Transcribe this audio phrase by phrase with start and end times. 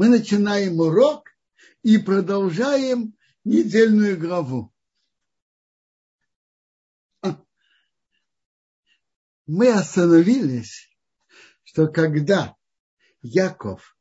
[0.00, 1.28] Мы начинаем урок
[1.82, 3.14] и продолжаем
[3.44, 4.72] недельную главу.
[9.46, 10.88] Мы остановились,
[11.64, 12.56] что когда
[13.20, 13.94] Яков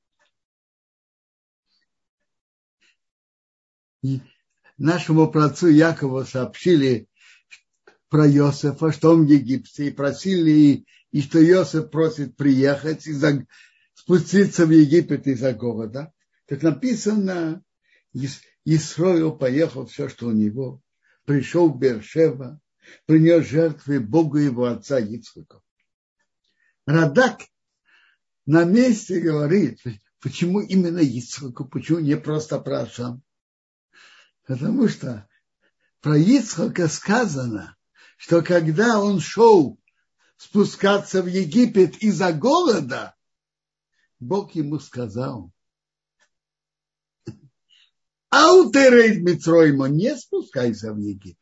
[4.78, 7.10] нашему праотцу Якову сообщили
[8.08, 13.46] про Иосифа, что он в Египте, и просили, и что Иосиф просит приехать из-за
[14.10, 16.12] спуститься в Египет из-за голода,
[16.48, 17.63] так написано,
[18.65, 20.81] Исроил поехал все, что у него,
[21.25, 22.59] пришел в Бершева,
[23.05, 25.61] принес жертвы Богу его отца Ицхака.
[26.87, 27.41] Радак
[28.48, 29.79] на месте говорит,
[30.21, 33.21] почему именно Ицхаку, почему не просто про Ашам.
[34.48, 35.29] Потому что
[36.01, 37.77] про Ицхака сказано,
[38.17, 39.79] что когда он шел
[40.35, 43.13] спускаться в Египет из-за голода,
[44.19, 45.51] Бог ему сказал,
[48.29, 51.37] Аутерейд Мицроймо, не спускайся в Египет.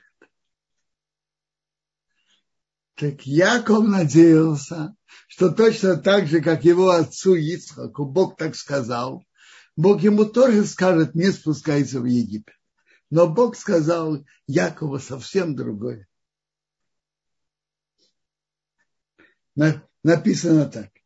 [2.95, 4.95] Так Яков надеялся,
[5.28, 9.23] что точно так же, как его отцу Ицхаку, Бог так сказал,
[9.75, 12.56] Бог ему тоже скажет, не спускайся в Египет.
[13.09, 16.08] Но Бог сказал Якову совсем другое.
[20.03, 20.97] Написано так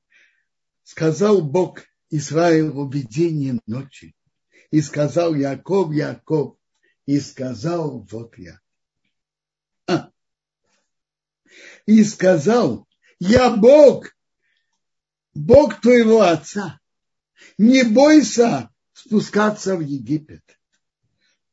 [0.91, 4.13] сказал Бог Израилу в видении ночи.
[4.71, 6.57] И сказал Яков, Яков,
[7.05, 8.59] и сказал, вот я.
[9.87, 10.11] А.
[11.85, 12.87] И сказал,
[13.19, 14.07] я Бог,
[15.33, 16.81] Бог твоего отца.
[17.57, 20.43] Не бойся спускаться в Египет,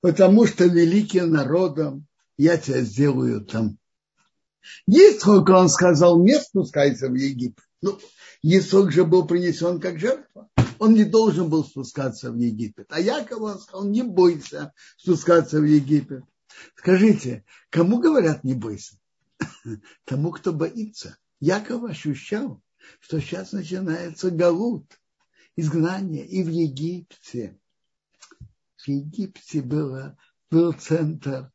[0.00, 3.78] потому что великим народом я тебя сделаю там.
[4.86, 7.67] Есть сколько он сказал, не спускайся в Египет.
[7.80, 7.98] Ну,
[8.42, 10.48] Исок же был принесен как жертва.
[10.78, 12.86] Он не должен был спускаться в Египет.
[12.90, 16.24] А Яков он сказал, не бойся спускаться в Египет.
[16.76, 18.96] Скажите, кому говорят не бойся?
[20.04, 21.18] Тому, кто боится.
[21.40, 22.62] Яков ощущал,
[23.00, 25.00] что сейчас начинается галут,
[25.56, 27.58] изгнание и в Египте.
[28.76, 30.16] В Египте было,
[30.50, 31.52] был центр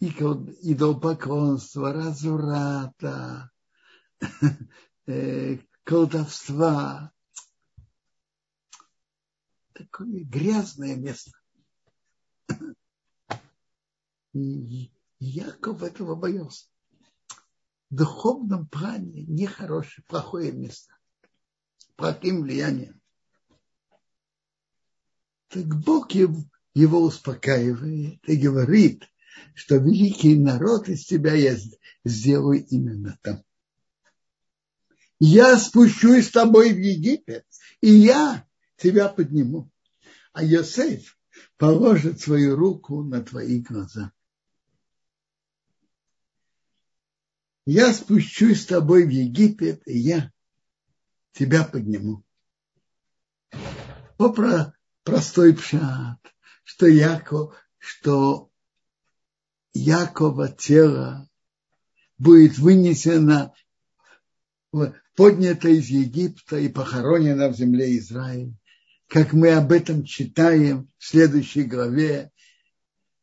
[0.00, 3.50] идолпоклонства, разврата,
[5.06, 7.12] э, колдовства.
[9.72, 11.32] Такое грязное место.
[14.32, 16.66] И Яков этого боялся.
[17.90, 20.96] В духовном плане нехорошее, плохое место.
[21.96, 23.00] Плохим влиянием.
[25.48, 29.04] Так Бог его успокаивает и говорит,
[29.54, 31.56] что великий народ из тебя я
[32.04, 33.44] сделаю именно там
[35.24, 37.46] я спущусь с тобой в Египет,
[37.80, 38.46] и я
[38.76, 39.70] тебя подниму.
[40.34, 41.18] А Йосеф
[41.56, 44.12] положит свою руку на твои глаза.
[47.64, 50.30] Я спущусь с тобой в Египет, и я
[51.32, 52.22] тебя подниму.
[54.18, 54.74] По про,
[55.04, 56.18] простой пшат,
[56.64, 58.50] что Яков, что
[59.72, 61.30] Якова тело
[62.18, 63.54] будет вынесено
[65.16, 68.52] поднята из Египта и похоронена в земле Израиля,
[69.08, 72.30] как мы об этом читаем в следующей главе.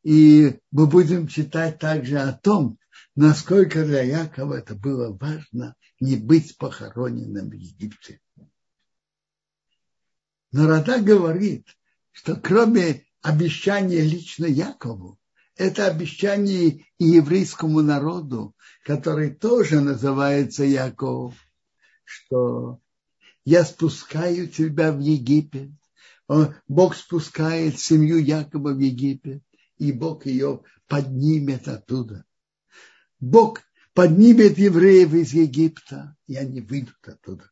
[0.03, 2.77] И мы будем читать также о том,
[3.15, 8.19] насколько для Якова это было важно не быть похороненным в Египте.
[10.51, 11.67] Но Рада говорит,
[12.11, 15.17] что кроме обещания лично Якову,
[15.55, 21.35] это обещание и еврейскому народу, который тоже называется Яков
[22.11, 22.81] что
[23.45, 25.71] я спускаю тебя в Египет.
[26.67, 29.43] Бог спускает семью Якова в Египет,
[29.77, 32.25] и Бог ее поднимет оттуда.
[33.19, 33.61] Бог
[33.93, 37.49] поднимет евреев из Египта, и они выйдут оттуда.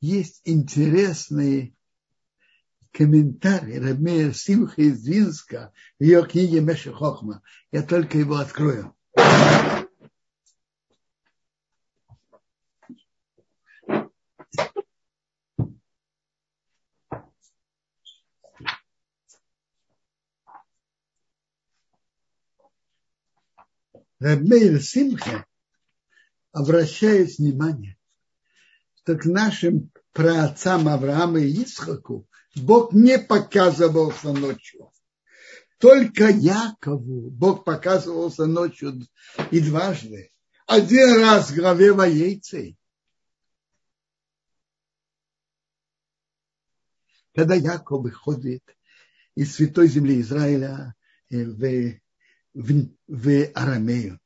[0.00, 1.74] Есть интересные
[2.90, 7.42] комментарии Рамея Симха из Винска в ее книге Меша Хохма.
[7.70, 8.94] Я только его открою.
[24.22, 25.44] Рабмейр Симха
[26.52, 27.98] обращает внимание,
[28.94, 34.92] что к нашим праотцам Авраама и Исхаку Бог не показывался ночью.
[35.78, 39.04] Только Якову Бог показывался ночью
[39.50, 40.30] и дважды.
[40.66, 42.78] Один раз в главе Воейцей.
[47.34, 48.62] когда Яков выходит
[49.34, 50.94] из святой земли Израиля
[51.30, 51.98] э, в,
[52.54, 54.20] в, в Арамею.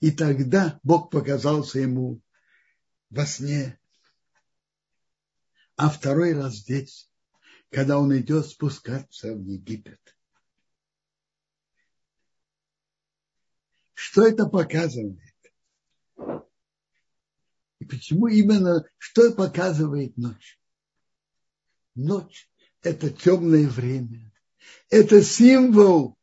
[0.00, 2.20] И тогда Бог показался ему
[3.08, 3.80] во сне,
[5.76, 7.10] а второй раз здесь,
[7.70, 10.14] когда он идет спускаться в Египет.
[13.94, 15.34] Что это показывает?
[17.78, 20.60] И почему именно, что показывает ночь?
[21.94, 22.50] Ночь–
[22.82, 24.32] это темное время.
[24.90, 26.18] Это символ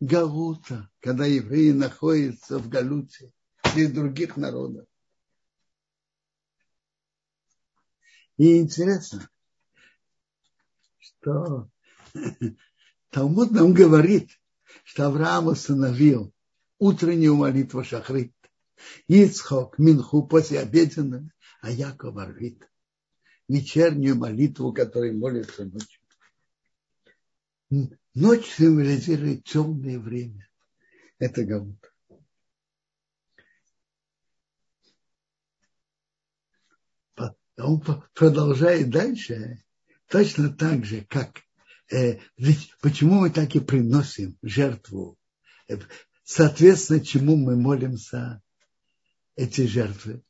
[0.00, 3.32] Галута, когда евреи находятся в Галуте
[3.64, 4.86] среди других народов.
[8.36, 9.28] И интересно,
[10.98, 11.68] что
[13.10, 14.30] Талмуд нам говорит,
[14.84, 16.32] что Авраам установил
[16.78, 18.32] утреннюю молитву Шахрит,
[19.08, 21.28] Ицхок, Минху после обеденного,
[21.60, 22.67] а Яков Арвит
[23.48, 26.00] вечернюю молитву, которой молится ночью.
[28.14, 30.48] Ночь символизирует темное время.
[31.18, 31.78] Это Галут.
[37.56, 37.82] Он
[38.14, 39.64] продолжает дальше,
[40.06, 41.42] точно так же, как
[41.90, 42.20] э,
[42.80, 45.18] почему мы так и приносим жертву,
[45.66, 45.76] э,
[46.22, 48.40] соответственно, чему мы молимся
[49.34, 50.22] эти жертвы.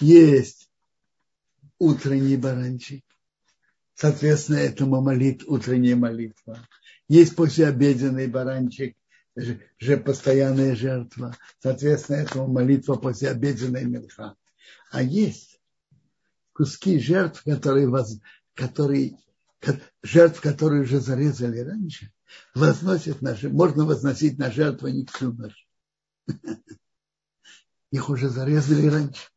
[0.00, 0.70] Есть
[1.78, 3.04] утренний баранчик,
[3.94, 6.66] соответственно, этому молит утренняя молитва.
[7.08, 8.96] Есть послеобеденный баранчик,
[9.36, 14.34] же постоянная жертва, соответственно, этому молитва послеобеденная милха.
[14.90, 15.60] А есть
[16.52, 18.18] куски жертв, которые, воз,
[18.54, 19.18] которые
[20.02, 22.12] жертв, которые уже зарезали раньше,
[22.54, 25.66] возносят на, можно возносить на жертву не всю ночь.
[27.90, 29.28] Их уже зарезали раньше.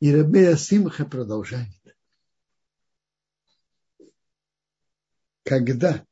[0.00, 1.68] И Рабея Симха продолжает.
[5.44, 6.04] Когда,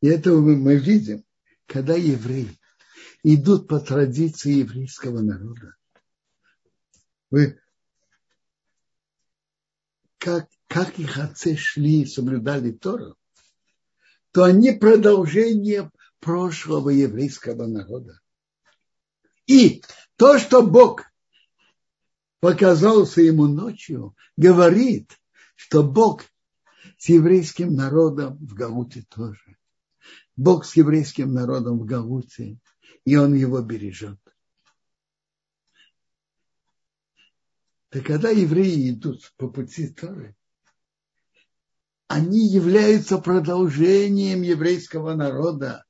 [0.00, 1.24] и это мы видим,
[1.66, 2.58] когда евреи
[3.22, 5.76] идут по традиции еврейского народа,
[7.30, 7.60] вы
[10.18, 13.16] как, как их отцы шли, соблюдали Тору,
[14.32, 18.20] то они продолжение прошлого еврейского народа.
[19.46, 19.82] И
[20.16, 21.04] то, что Бог
[22.46, 25.10] показался ему ночью, говорит,
[25.56, 26.22] что Бог
[26.96, 29.56] с еврейским народом в Галуте тоже.
[30.36, 32.60] Бог с еврейским народом в Галуте,
[33.04, 34.20] и он его бережет.
[37.88, 40.36] Так когда евреи идут по пути Торы,
[42.06, 45.84] они являются продолжением еврейского народа,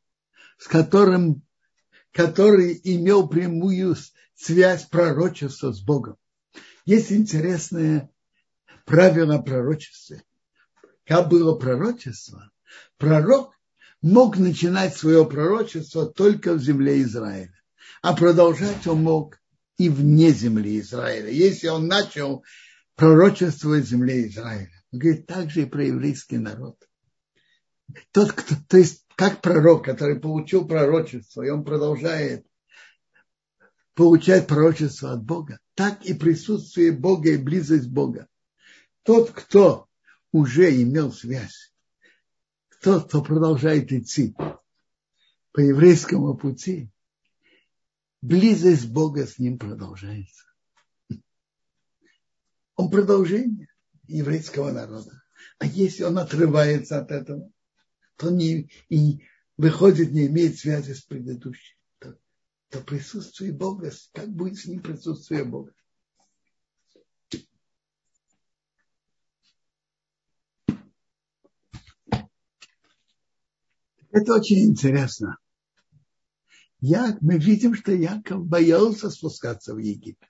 [0.56, 1.42] с которым,
[2.12, 3.94] который имел прямую
[4.34, 6.16] связь пророчества с Богом.
[6.86, 8.10] Есть интересное
[8.84, 10.22] правило пророчества.
[11.04, 12.50] Как было пророчество,
[12.96, 13.52] пророк
[14.00, 17.54] мог начинать свое пророчество только в земле Израиля,
[18.02, 19.38] а продолжать он мог
[19.76, 21.28] и вне земли Израиля.
[21.28, 22.44] Если он начал
[22.96, 24.70] пророчествовать в земле Израиля.
[24.92, 26.76] Он говорит также и про еврейский народ.
[28.10, 32.45] Тот, кто, то есть как пророк, который получил пророчество, и он продолжает
[33.96, 38.28] получать пророчество от Бога, так и присутствие Бога и близость Бога.
[39.02, 39.88] Тот, кто
[40.32, 41.72] уже имел связь,
[42.82, 44.36] тот, кто продолжает идти
[45.52, 46.90] по еврейскому пути,
[48.20, 50.44] близость Бога с ним продолжается.
[52.76, 53.68] Он продолжение
[54.08, 55.22] еврейского народа.
[55.58, 57.50] А если он отрывается от этого,
[58.16, 59.22] то не, и
[59.56, 61.75] выходит, не имеет связи с предыдущим,
[62.76, 65.72] то, присутствие Бога, как будет с ним присутствие Бога?
[74.10, 75.38] Это очень интересно.
[76.80, 80.28] Я, мы видим, что Яков боялся спускаться в Египет.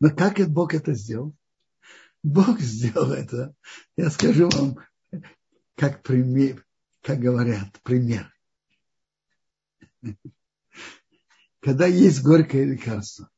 [0.00, 1.34] Но как Бог это сделал?
[2.22, 3.54] Бог сделал это.
[3.96, 4.78] Я скажу вам,
[5.74, 6.66] как пример,
[7.02, 8.32] как говорят, пример.
[11.60, 13.30] Когда есть горькое лекарство,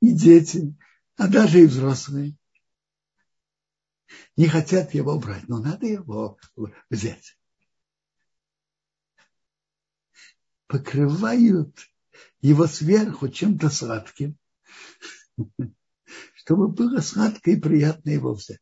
[0.00, 0.76] и дети,
[1.16, 2.36] а даже и взрослые,
[4.36, 6.38] не хотят его брать, но надо его
[6.90, 7.38] взять.
[10.68, 11.74] покрывают
[12.40, 14.38] его сверху чем-то сладким,
[16.36, 18.60] чтобы было сладко и приятно его взять.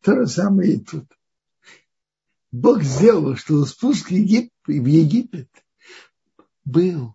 [0.00, 1.06] То же самое и тут.
[2.50, 4.52] Бог сделал, что спуск в Египет
[6.64, 7.14] был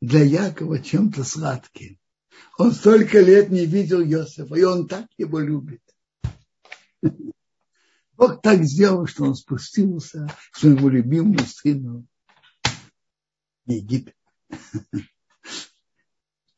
[0.00, 1.98] для Якова чем-то сладким.
[2.58, 5.82] Он столько лет не видел Иосифа, и он так его любит.
[8.16, 12.06] Бог так сделал, что он спустился к своему любимому сыну
[13.64, 14.16] в Египет.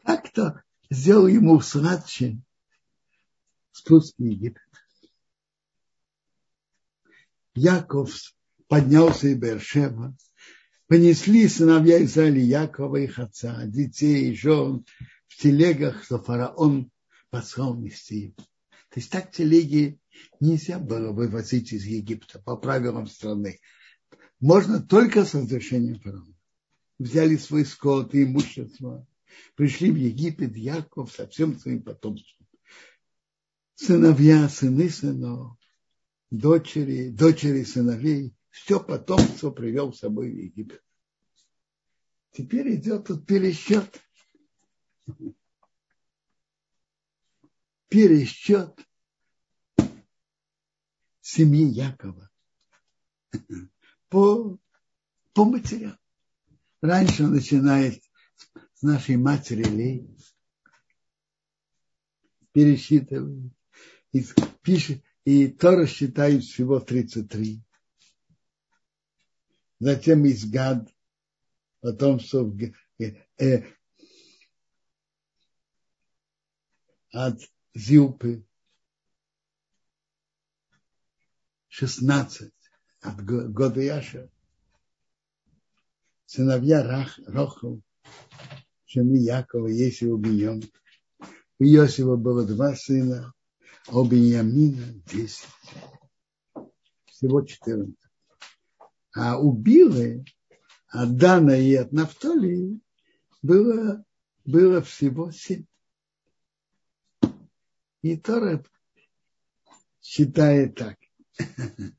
[0.04, 2.40] Как-то сделал ему сладче
[3.70, 4.62] спуск в Египет.
[7.54, 8.10] Яков
[8.66, 10.16] поднялся из Бершева,
[10.92, 14.84] понесли сыновья Израиля Якова их отца, детей, жен
[15.26, 16.90] в телегах, что фараон
[17.30, 18.34] послал нести.
[18.36, 19.98] То есть так телеги
[20.38, 23.58] нельзя было вывозить из Египта по правилам страны.
[24.38, 26.36] Можно только с разрешением фараона.
[26.98, 29.06] Взяли свой скот и имущество,
[29.54, 32.46] пришли в Египет Яков со всем своим потомством.
[33.76, 35.56] Сыновья, сыны сынов,
[36.30, 40.84] дочери, дочери сыновей, все потомство привел с собой в Египет.
[42.30, 44.00] Теперь идет тут пересчет.
[47.88, 48.78] Пересчет
[51.20, 52.30] семьи Якова
[54.08, 54.58] по,
[55.32, 55.98] по матерям.
[56.82, 58.02] Раньше он начинает
[58.74, 60.14] с нашей матери Лей,
[62.52, 63.52] пересчитывает,
[64.12, 64.24] и
[64.62, 67.62] пишет, и Тора считает всего 33.
[69.82, 70.88] Затем из Гад,
[71.80, 72.20] потом
[73.00, 73.64] э, э,
[77.10, 77.40] от
[77.74, 78.46] Зилпы,
[81.66, 82.52] 16
[83.00, 84.30] от года Яша.
[86.26, 87.80] Сыновья Рах, Рохов,
[88.86, 90.62] жены Якова, Есива, Беньон.
[91.58, 93.34] У Иосифа было два сына,
[93.88, 95.48] а у Беньямина десять.
[97.06, 98.01] Всего четырнадцать.
[99.14, 100.24] А у Билы,
[100.88, 102.80] от Дана и от Нафтали
[103.42, 104.04] было,
[104.44, 105.66] было всего семь.
[108.02, 108.64] И Тора
[110.00, 110.98] считает так.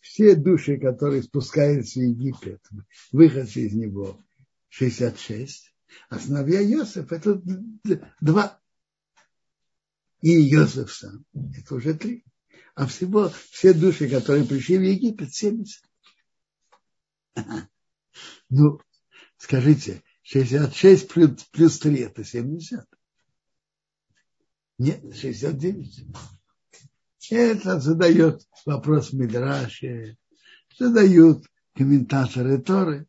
[0.00, 2.62] Все души, которые спускаются в Египет,
[3.12, 4.24] выходцы из него
[4.70, 5.74] 66,
[6.08, 7.42] а сыновья Йосиф это
[8.20, 8.60] два.
[10.22, 12.24] И Йосиф сам, это уже три.
[12.76, 15.82] А всего все души, которые пришли в Египет, 70.
[18.48, 18.80] Ну,
[19.38, 22.86] скажите, 66 плюс, плюс 3 это 70.
[24.78, 26.04] Нет, 69.
[27.30, 30.16] Это задает вопрос Мидраши,
[30.78, 33.06] задают комментаторы Торы.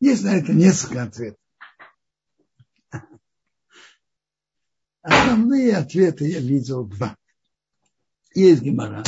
[0.00, 1.40] Есть на это несколько ответов.
[5.02, 7.16] Основные ответы я видел два.
[8.36, 9.02] Есть Гемора,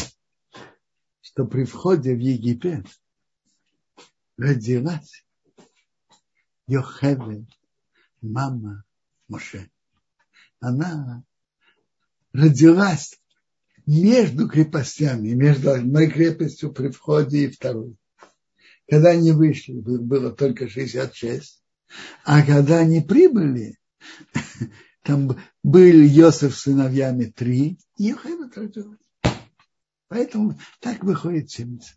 [1.21, 2.87] что при входе в Египет
[4.39, 5.23] родилась
[6.67, 7.45] Йохеве,
[8.23, 8.85] мама
[9.29, 9.71] Моше
[10.61, 11.23] она
[12.33, 13.21] родилась
[13.85, 17.99] между крепостями, между одной крепостью при входе и второй.
[18.89, 21.63] Когда они вышли, было только 66,
[22.25, 23.79] а когда они прибыли,
[25.03, 29.08] там были Йосиф с сыновьями три, и Йохевет родилась.
[30.09, 31.97] Поэтому так выходит 70.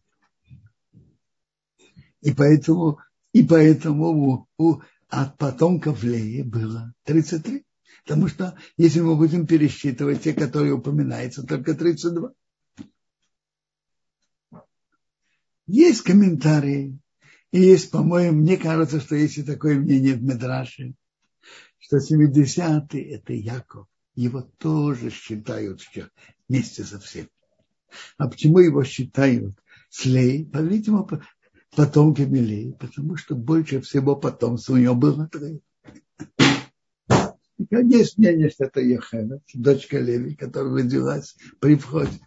[2.21, 2.99] И поэтому,
[3.33, 7.65] и поэтому у, у, от потомков Леи было 33.
[8.03, 12.33] Потому что если мы будем пересчитывать те, которые упоминаются, только 32.
[15.67, 16.99] Есть комментарии,
[17.51, 20.95] и есть, по-моему, мне кажется, что есть и такое мнение в Медраше,
[21.79, 23.87] что 70-й– это Яков.
[24.15, 25.81] Его тоже считают
[26.49, 27.29] вместе со всем.
[28.17, 29.55] А почему его считают
[29.89, 30.45] Слей?
[30.45, 31.21] По-видимому,
[31.75, 35.61] потомками Лей, потому что больше всего потомства у него было трое.
[37.69, 42.19] Есть мнение, что это Ехена, дочка Леви, которая родилась при входе.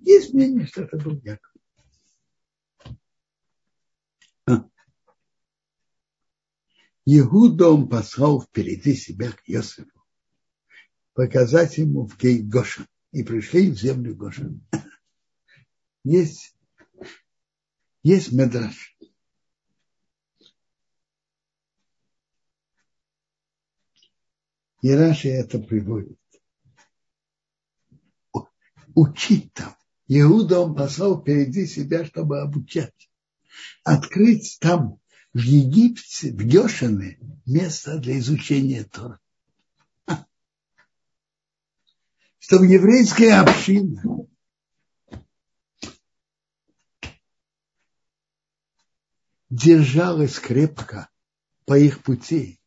[0.00, 1.52] Есть мнение, что это был Яков.
[7.10, 10.04] Иуда он послал впереди себя к Йосифу,
[11.14, 12.86] показать ему в Гей Гошин.
[13.12, 14.62] И пришли в землю Гошин.
[16.04, 16.54] Есть,
[18.02, 18.96] есть медраж.
[24.82, 26.18] И Раши это приводит.
[28.94, 29.74] Учить там.
[30.08, 33.10] Иуда он послал впереди себя, чтобы обучать.
[33.84, 35.00] Открыть там,
[35.34, 39.20] в Египте, в Гешине, место для изучения Тора.
[42.48, 44.02] Чтобы еврейская община
[49.50, 51.10] держалась крепко
[51.66, 52.58] по их пути.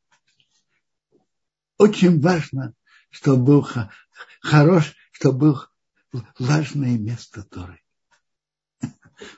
[1.79, 2.75] Очень важно,
[3.09, 3.67] чтобы был
[4.39, 5.39] хорош, чтобы
[6.11, 7.81] был важное место Торы.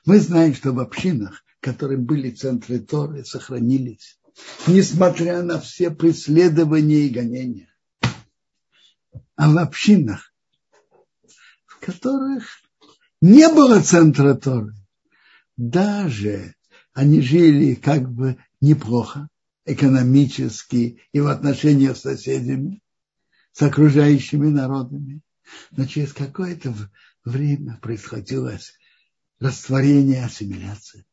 [0.04, 4.20] Мы знаем, что в общинах, которые были центры Торы, сохранились,
[4.68, 7.74] несмотря на все преследования и гонения.
[9.38, 10.33] А в общинах,
[11.84, 12.46] которых
[13.22, 14.74] не было центра Торы,
[15.58, 16.56] даже
[16.94, 19.28] они жили как бы неплохо,
[19.66, 22.82] экономически и в отношениях с соседями,
[23.52, 25.22] с окружающими народами.
[25.72, 26.74] Но через какое-то
[27.26, 28.58] время происходило
[29.40, 31.06] растворение, ассимиляция.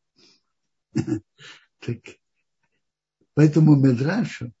[1.83, 1.97] Так,
[3.33, 4.53] поэтому Медрашу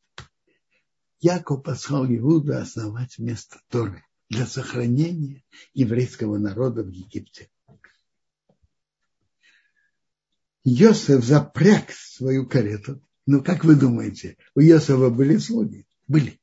[1.19, 7.49] Яков послал Иуда основать место Торы для сохранения еврейского народа в Египте.
[10.63, 13.01] Йосеф запряг свою карету.
[13.25, 15.85] Ну, как вы думаете, у Йосефа были слуги?
[16.07, 16.39] Были.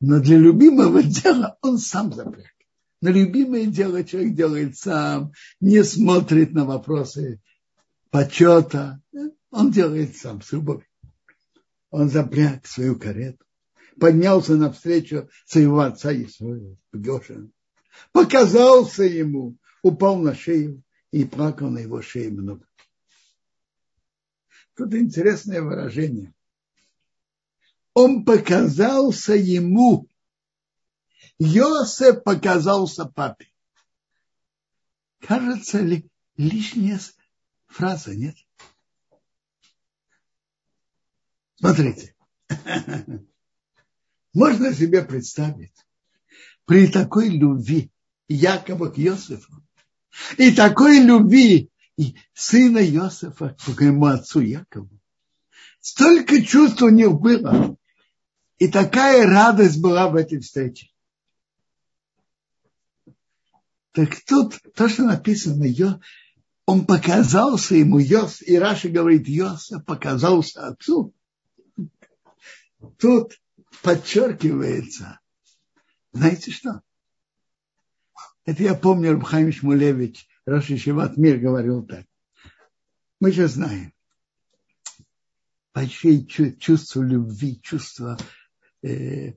[0.00, 2.52] Но для любимого дела он сам запряг.
[3.00, 7.40] На любимое дело человек делает сам, не смотрит на вопросы
[8.10, 9.00] почета.
[9.50, 10.88] Он делает сам с любовью.
[11.90, 13.45] Он запряг свою карету,
[13.98, 17.48] поднялся навстречу своего отца и своего Геша,
[18.12, 22.66] показался ему, упал на шею и плакал на его шее много.
[24.74, 26.34] Тут интересное выражение.
[27.94, 30.06] Он показался ему.
[31.38, 33.48] Йосеф показался папе.
[35.20, 37.00] Кажется ли лишняя
[37.66, 38.36] фраза, нет?
[41.58, 42.14] Смотрите.
[44.36, 45.72] Можно себе представить,
[46.66, 47.90] при такой любви
[48.28, 49.62] Якова к Йосифу
[50.36, 51.70] и такой любви
[52.34, 54.90] сына Иосифа к моему отцу Якову.
[55.80, 57.78] Столько чувств у них было.
[58.58, 60.90] И такая радость была в этой встрече.
[63.92, 65.98] Так тут то, что написано,
[66.66, 71.14] он показался ему, Йос, и Раша говорит, Йосиф показался отцу.
[72.98, 73.40] Тут
[73.82, 75.20] подчеркивается,
[76.12, 76.82] знаете что?
[78.44, 82.06] Это я помню, Рабхайм Шмулевич Роши Шиват Мир говорил так.
[83.18, 83.92] Мы же знаем,
[85.74, 88.16] большие чувства любви, чувства
[88.82, 89.32] э,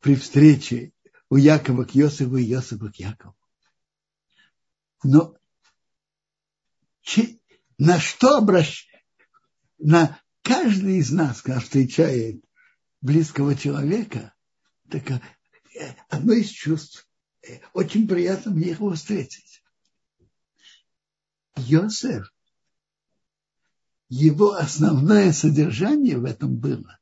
[0.00, 0.92] при встрече
[1.30, 3.36] у Якова к Йосифу и Йосифа к Якову.
[5.04, 5.36] Но
[7.02, 7.38] че,
[7.78, 8.88] на что обращать?
[9.78, 12.42] На каждый из нас, когда встречает
[13.04, 14.34] близкого человека,
[14.88, 15.20] так э,
[16.08, 17.06] одно из чувств,
[17.46, 19.62] э, очень приятно мне его встретить.
[21.56, 22.32] Йосеф,
[24.08, 26.98] его основное содержание в этом было.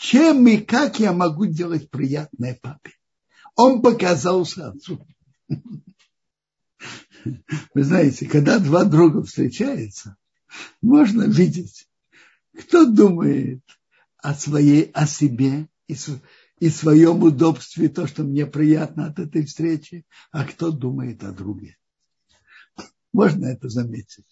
[0.00, 2.92] Чем и как я могу делать приятное папе?
[3.54, 5.06] Он показался отцу.
[7.74, 10.16] Вы знаете, когда два друга встречаются,
[10.80, 11.86] можно видеть,
[12.58, 13.62] кто думает
[14.22, 15.96] о, своей, о себе и,
[16.60, 21.76] и своем удобстве, то, что мне приятно от этой встречи, а кто думает о друге.
[23.12, 24.26] Можно это заметить.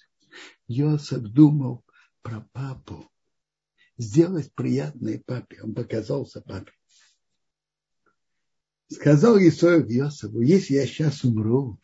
[0.68, 1.84] Йосеф думал
[2.22, 3.10] про папу.
[3.98, 5.60] Сделать приятное папе.
[5.62, 6.72] Он показался папе.
[8.88, 11.78] Сказал Исоев Йосефу, если я сейчас умру,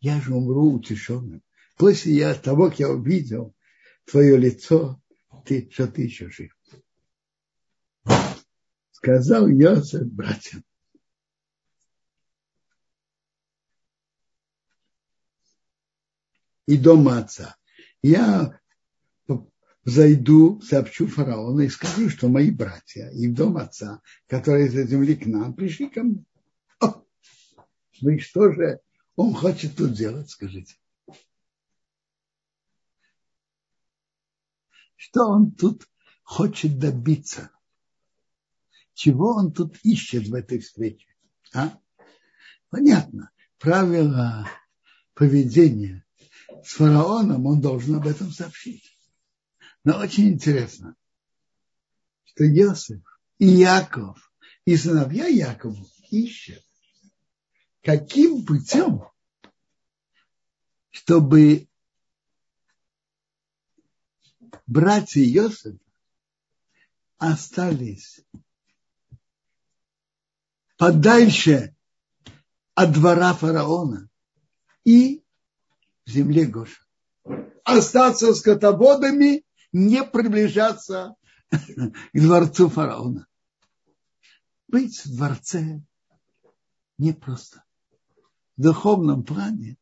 [0.00, 1.42] я же умру утешенным.
[1.76, 3.54] После я, того, как я увидел
[4.04, 5.00] твое лицо,
[5.44, 6.57] ты, что ты еще жив.
[8.98, 10.64] Сказал Йосеф братьям,
[16.66, 17.56] и дома отца.
[18.02, 18.60] Я
[19.84, 25.26] зайду, сообщу фараону и скажу, что мои братья и дом отца, которые из земли к
[25.26, 26.24] нам, пришли ко мне.
[26.80, 27.00] О,
[28.00, 28.80] ну и что же
[29.14, 30.74] он хочет тут делать, скажите?
[34.96, 35.88] Что он тут
[36.24, 37.52] хочет добиться?
[38.98, 41.06] Чего он тут ищет в этой встрече?
[41.54, 41.78] А?
[42.68, 43.30] Понятно.
[43.56, 44.50] Правила
[45.14, 46.04] поведения
[46.64, 48.98] с фараоном, он должен об этом сообщить.
[49.84, 50.96] Но очень интересно,
[52.24, 53.00] что Иосиф
[53.38, 54.32] и Яков,
[54.64, 55.78] и сыновья Якова
[56.10, 56.64] ищут,
[57.82, 59.04] каким путем,
[60.90, 61.68] чтобы
[64.66, 65.78] братья Иосифа
[67.18, 68.24] остались
[70.78, 71.74] подальше
[72.74, 74.08] от двора фараона
[74.84, 75.22] и
[76.06, 76.80] в земле Гоша.
[77.64, 81.16] остаться скотоводами, не приближаться
[81.50, 83.26] к дворцу фараона.
[84.68, 85.82] Быть в дворце
[86.96, 87.64] непросто.
[88.56, 89.76] В духовном плане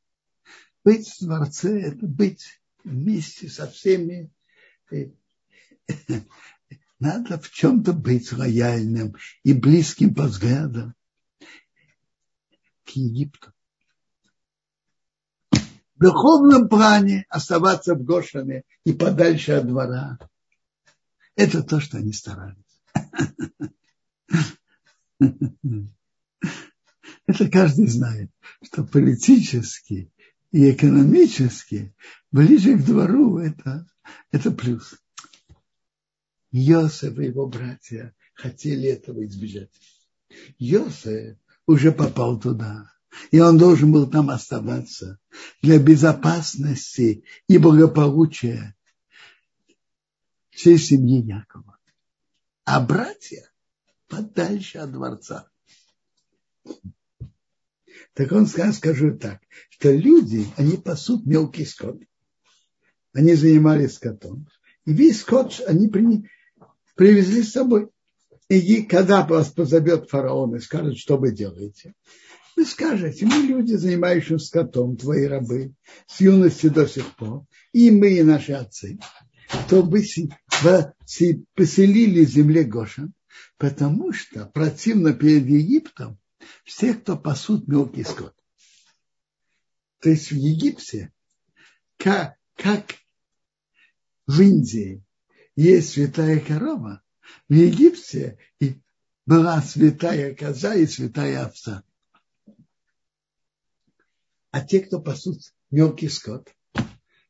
[0.85, 4.31] быть в дворце– это быть вместе со всеми.
[6.99, 10.95] Надо в чем-то быть лояльным и близким по взглядам
[12.85, 13.53] к Египту.
[15.53, 20.19] В духовном плане оставаться в Гошане и подальше от двора.
[21.35, 22.57] Это то, что они старались.
[27.27, 28.31] Это каждый знает,
[28.63, 30.11] что политически
[30.53, 31.95] и экономически
[32.31, 33.87] ближе к двору это,
[34.31, 34.95] это плюс.
[36.59, 39.71] Йосеф и его братья хотели этого избежать.
[40.59, 42.90] Йосеф уже попал туда,
[43.31, 45.19] и он должен был там оставаться
[45.61, 48.75] для безопасности и благополучия
[50.49, 51.77] всей семьи Якова.
[52.64, 53.51] А братья
[54.09, 55.51] подальше от дворца.
[58.14, 62.01] Так он скажу так, что люди, они пасут мелкий скот.
[63.12, 64.49] Они занимались скотом.
[64.87, 66.27] И весь скот они при,
[66.97, 67.89] привезли с собой.
[68.49, 71.95] И когда вас позовет фараон и скажет, что вы делаете,
[72.57, 75.75] вы скажете, мы люди, занимающиеся скотом, твои рабы,
[76.07, 78.99] с юности до сих пор, и мы, и наши отцы,
[79.69, 80.05] то вы
[81.55, 83.13] поселили в земле Гошин,
[83.59, 86.19] потому что противно перед Египтом
[86.65, 88.35] все, кто пасут мелкий скот.
[90.01, 91.13] То есть в Египте,
[91.99, 92.95] как, как
[94.27, 95.03] в Индии
[95.57, 97.03] есть святая корова,
[97.49, 98.81] в Египте и
[99.25, 101.83] была святая коза и святая овца.
[104.51, 105.40] А те, кто пасут
[105.71, 106.55] мелкий скот,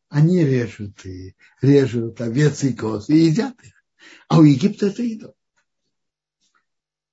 [0.08, 3.72] они режут и режут овец и коз и едят их.
[4.28, 5.34] А у Египта это едят.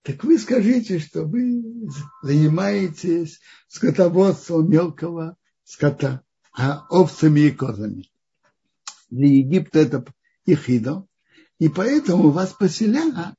[0.03, 1.87] Так вы скажите, что вы
[2.21, 8.11] занимаетесь скотоводством мелкого скота, а овцами и козами.
[9.09, 10.05] Для Египта это
[10.45, 11.07] их идол,
[11.59, 13.37] и поэтому вас поселят,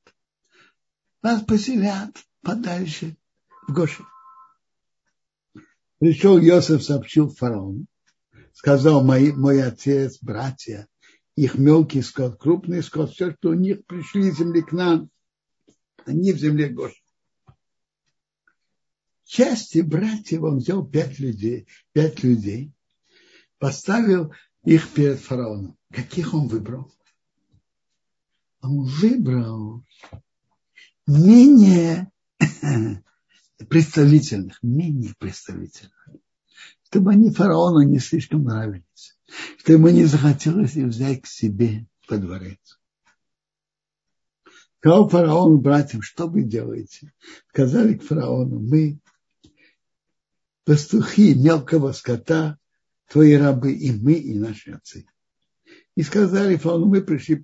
[1.21, 3.17] вас поселят подальше
[3.67, 4.05] в Гошин.
[5.99, 7.85] Пришел Иосиф, сообщил фараону,
[8.53, 10.87] сказал мой, мой отец, братья,
[11.35, 15.09] их мелкий скот, крупный скот, все, что у них пришли из земли к нам,
[16.05, 16.93] они в земле Гош.
[19.23, 22.71] Части братьев он взял пять людей, пять людей,
[23.57, 24.33] поставил
[24.65, 25.77] их перед фараоном.
[25.91, 26.91] Каких он выбрал?
[28.61, 29.83] Он выбрал
[31.07, 32.11] менее
[33.69, 36.09] представительных, менее представительных,
[36.83, 39.17] чтобы они фараону не слишком нравились,
[39.59, 42.79] чтобы ему не захотелось их взять к себе во дворец.
[44.79, 47.11] Сказал фараон братьям, что вы делаете?
[47.49, 48.99] Сказали к фараону, мы
[50.63, 52.59] пастухи мелкого скота,
[53.07, 55.05] твои рабы, и мы, и наши отцы.
[55.95, 57.43] И сказали фараону, мы пришли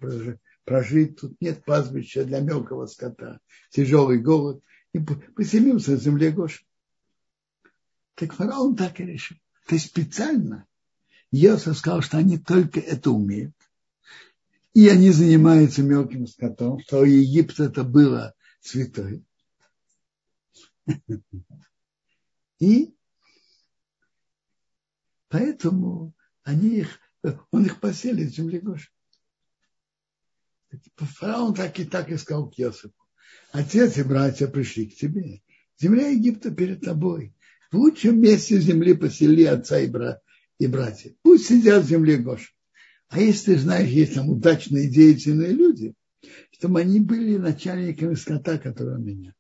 [0.66, 6.64] прожить, тут нет пастбища для мелкого скота, тяжелый голод, и поселимся в земле Гоши.
[8.16, 9.38] Так фараон так и решил.
[9.70, 10.68] Есть специально
[11.32, 13.56] Йосиф сказал, что они только это умеют
[14.74, 19.24] и они занимаются мелким скотом, что Египет это было святой.
[22.60, 22.94] И
[25.32, 26.14] поэтому
[26.44, 27.00] они их,
[27.52, 28.90] он их поселит в земле Гоши.
[30.96, 32.94] Фараон так и так и сказал к Йосифу.
[33.52, 35.42] Отец и братья пришли к тебе.
[35.80, 37.34] Земля Египта перед тобой.
[37.72, 40.22] В лучшем месте земли посели отца и, брат,
[40.60, 41.16] и братья.
[41.22, 42.52] Пусть сидят в земле Гоши.
[43.08, 45.94] А если ты знаешь, есть там удачные деятельные люди,
[46.52, 49.34] чтобы они были начальниками скота, который у меня.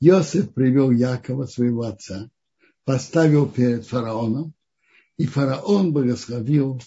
[0.00, 2.30] Иосиф привел Якова, своего отца,
[2.84, 4.54] поставил перед фараоном,
[5.16, 6.80] и фараон благословил,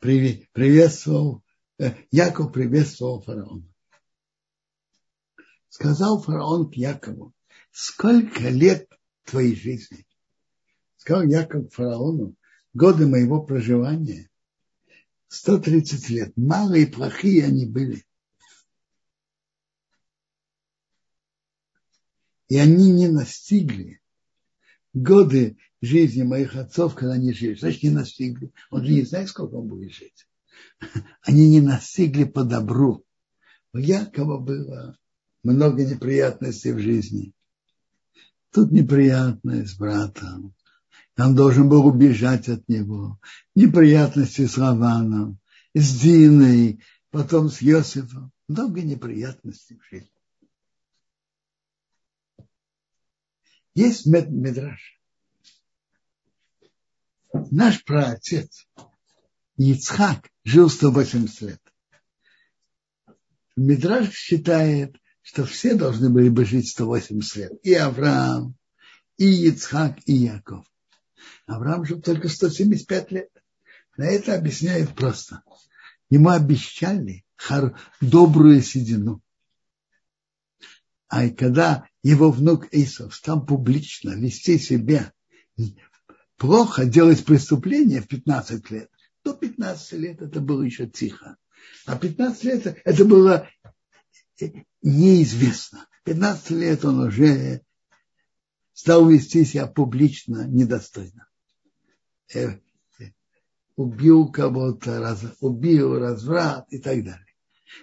[0.00, 1.42] приветствовал,
[1.78, 3.66] э, Яков приветствовал фараона.
[5.68, 7.32] Сказал фараон к Якову,
[7.72, 8.88] сколько лет
[9.24, 10.06] твоей жизни?
[10.96, 12.36] Сказал Яков фараону,
[12.74, 14.30] годы моего проживания,
[15.28, 16.36] 130 лет.
[16.36, 18.04] Малые и плохие они были.
[22.48, 24.00] И они не настигли
[24.92, 27.54] годы жизни моих отцов, когда они жили.
[27.54, 28.52] Значит, не настигли.
[28.70, 30.26] Он же не знает, сколько он будет жить.
[31.22, 33.04] Они не настигли по добру.
[33.72, 34.96] У Якова было
[35.42, 37.32] много неприятностей в жизни.
[38.52, 40.54] Тут неприятность с братом.
[41.18, 43.18] Он должен был убежать от него.
[43.54, 45.38] Неприятности с Лаваном,
[45.74, 48.30] с Диной, потом с Йосифом.
[48.48, 50.10] Много неприятностей в жизни.
[53.74, 55.00] Есть мед медраж.
[57.32, 58.66] Наш праотец
[59.56, 61.60] Ицхак жил 180 лет.
[63.56, 67.52] Медраж считает, что все должны были бы жить 180 лет.
[67.62, 68.56] И Авраам,
[69.16, 70.66] и Ицхак, и Яков.
[71.46, 73.30] Авраам жил только 175 лет.
[73.96, 75.42] На это объясняет просто.
[76.10, 77.24] Ему обещали
[78.00, 79.22] добрую седину.
[81.08, 85.12] А когда его внук Исов стал публично вести себя
[86.36, 88.90] плохо, делать преступление в 15 лет,
[89.24, 91.36] до 15 лет это было еще тихо.
[91.86, 93.48] А 15 лет это было
[94.82, 95.86] неизвестно.
[96.04, 97.62] 15 лет он уже
[98.72, 101.28] стал вести себя публично недостойно.
[102.34, 102.58] Э,
[103.76, 107.26] убил кого-то, раз, убил, разврат и так далее.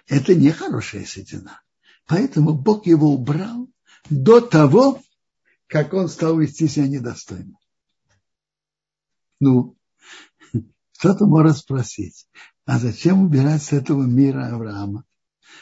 [0.08, 1.62] Это не хорошая седина.
[2.06, 3.69] Поэтому Бог его убрал
[4.10, 5.02] до того,
[5.68, 7.58] как он стал вести себя недостойно.
[9.40, 9.78] Ну,
[10.98, 12.28] кто-то может спросить,
[12.66, 15.06] а зачем убирать с этого мира Авраама?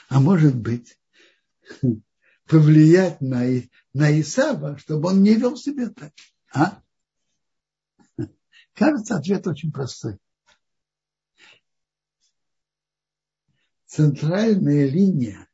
[0.10, 0.98] А может быть,
[2.48, 3.44] повлиять на,
[3.94, 6.14] на Исава, чтобы он не вел себя так.
[6.54, 6.82] А?
[8.74, 10.18] Кажется, ответ очень простой.
[13.86, 15.48] Центральная линия,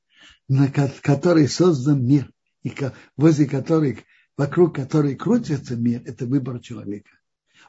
[0.48, 2.32] на которой создан мир,
[2.63, 2.73] и
[3.17, 3.99] возле которой,
[4.38, 7.12] вокруг которой крутится мир, это выбор человека.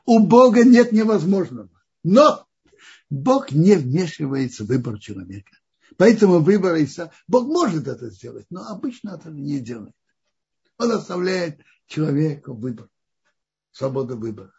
[0.07, 1.70] У Бога нет невозможного.
[2.02, 2.46] Но
[3.11, 5.52] Бог не вмешивается в выбор человека.
[5.96, 9.94] Поэтому выбор Иса, Бог может это сделать, но обычно это не делает.
[10.78, 12.88] Он оставляет человеку выбор,
[13.70, 14.52] свободу выбора.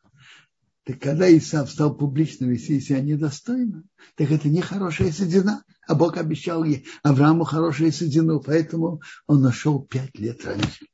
[0.85, 3.83] Так когда Исав стал публично вести себя недостойно,
[4.15, 5.63] так это не хорошая седина.
[5.87, 10.87] А Бог обещал ей Аврааму хорошую седину, поэтому он нашел пять лет раньше.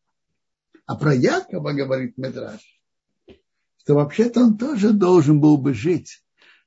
[0.86, 2.60] А про Якова говорит Медраж,
[3.78, 6.24] что вообще-то он тоже должен был бы жить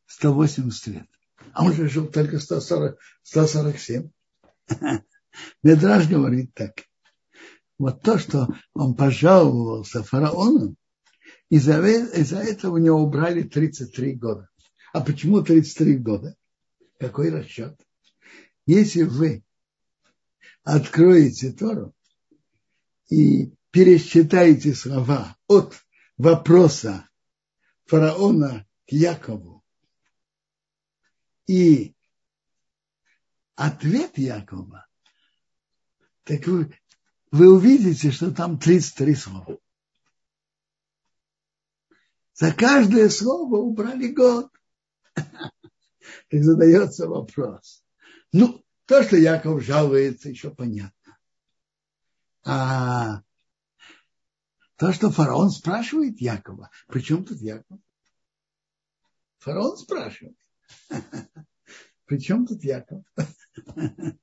[0.07, 1.07] 180 лет.
[1.53, 4.11] А он же жил только 140, 147.
[5.63, 6.85] Медраж говорит так.
[7.79, 10.77] Вот то, что он пожаловался фараону,
[11.51, 14.49] из-за из этого у него убрали 33 года.
[14.93, 16.37] А почему 33 года?
[16.99, 17.79] Какой расчет?
[18.67, 19.45] Если вы
[20.63, 21.95] откроете Тору
[23.11, 25.75] и пересчитаете слова от
[26.17, 27.09] вопроса
[27.85, 29.63] фараона к Якову
[31.47, 31.95] и
[33.55, 34.87] ответ Якова,
[36.23, 36.75] так вы,
[37.31, 39.59] вы увидите, что там 33 слова.
[42.33, 44.51] За каждое слово убрали год.
[46.29, 47.84] Так задается вопрос.
[48.37, 51.19] Ну, то, что Яков жалуется, еще понятно.
[52.45, 53.23] А
[54.77, 57.79] то, что фараон спрашивает Якова, при чем тут Яков?
[59.39, 60.37] Фараон спрашивает.
[62.07, 63.05] При чем тут Яков?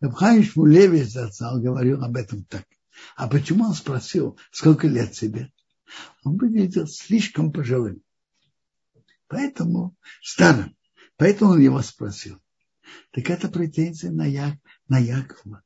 [0.00, 2.66] Абхайм Шмулевич Зацал говорил об этом так.
[3.14, 5.52] А почему он спросил, сколько лет тебе?
[6.24, 8.02] он выглядел слишком пожилым.
[9.28, 10.76] Поэтому старым.
[11.16, 12.40] Поэтому он его спросил.
[13.10, 14.56] Так это претензия на, Як,
[14.88, 15.62] на Якова.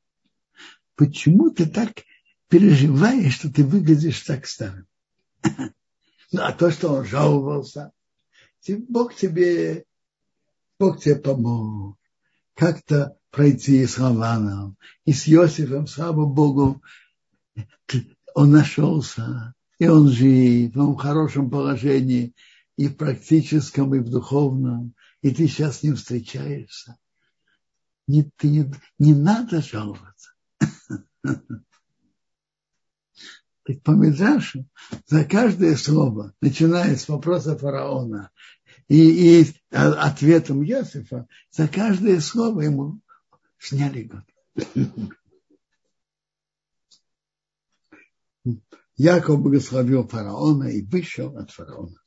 [0.95, 2.03] Почему ты так
[2.47, 4.87] переживаешь, что ты выглядишь так старым?
[6.33, 7.91] Ну, а то, что он жаловался,
[8.87, 9.83] Бог тебе,
[10.79, 11.97] Бог тебе помог
[12.53, 16.81] как-то пройти с Лаваном и с Иосифом, слава Богу,
[18.33, 22.35] он нашелся и он жив, он в хорошем положении
[22.77, 26.97] и в практическом, и в духовном, и ты сейчас с ним встречаешься.
[28.07, 30.31] Не, ты не, не надо жаловаться.
[33.63, 34.65] Так по Медрашу
[35.05, 38.31] за каждое слово, начиная с вопроса фараона
[38.87, 42.99] и, и ответом Иосифа, за каждое слово ему
[43.59, 44.23] сняли год.
[48.97, 52.00] Яков благословил фараона и вышел от фараона.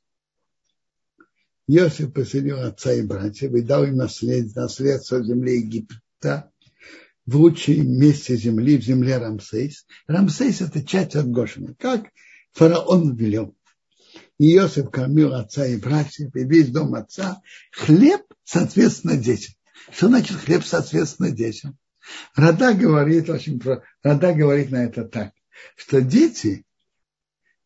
[1.67, 6.51] Иосиф поселил отца и братьев и дал им наслед, наследство земли Египта
[7.27, 9.87] в лучшем месте земли, в земле Рамсейс.
[10.07, 12.07] Рамсейс– это часть от Гошина, как
[12.53, 13.57] фараон велел.
[14.39, 17.41] Иосиф кормил отца и братьев, и весь дом отца.
[17.73, 19.55] Хлеб, соответственно, детям.
[19.91, 21.79] Что значит хлеб, соответственно, детям?
[22.35, 23.83] Рада говорит очень про...
[24.03, 25.33] Рада говорит на это так,
[25.77, 26.65] что дети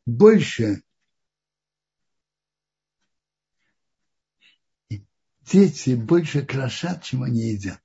[0.06, 0.82] больше
[5.50, 7.80] дети больше крошат, чем они едят.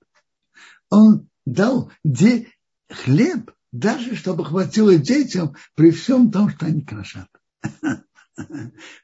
[0.90, 2.48] Он дал де...
[2.90, 7.30] хлеб, даже чтобы хватило детям при всем том, что они крошат.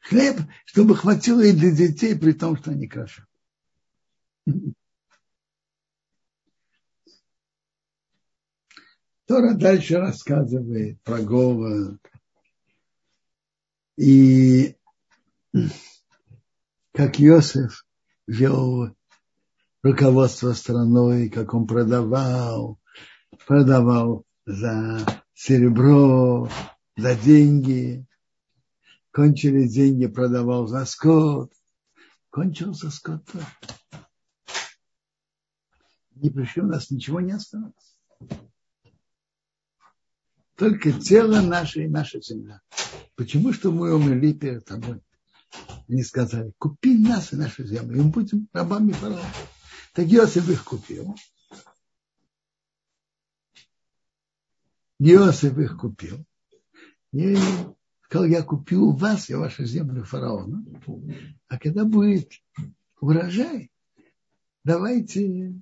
[0.02, 3.26] Хлеб, чтобы хватило и для детей, при том, что они крошат.
[9.26, 12.02] Тора дальше рассказывает про голод.
[13.98, 14.76] И
[16.94, 17.86] как Иосиф
[18.30, 18.96] вел
[19.82, 22.80] руководство страной, как он продавал,
[23.48, 26.50] продавал за серебро,
[26.96, 28.06] за деньги.
[29.12, 31.52] Кончились деньги, продавал за скот.
[32.30, 33.48] Кончился скот тоже.
[36.22, 37.74] И пришли у нас ничего не осталось.
[40.56, 42.62] Только тело наше и наша земля.
[43.16, 45.02] Почему что мы умерли перед тобой?
[45.90, 49.26] Они сказали, купи нас и нашу землю, и мы будем рабами фараона.
[49.94, 51.16] Так Иосиф их купил.
[55.00, 56.24] Иосиф их купил.
[57.12, 57.36] И
[58.04, 60.64] сказал, я купил вас и вашу землю фараона.
[61.48, 62.34] А когда будет
[63.02, 63.72] урожай,
[64.64, 65.60] давайте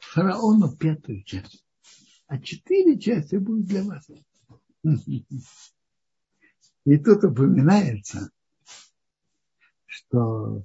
[0.00, 1.64] фараону пятую часть.
[2.26, 4.04] А четыре части будут для вас.
[6.84, 8.32] И тут упоминается,
[9.90, 10.62] что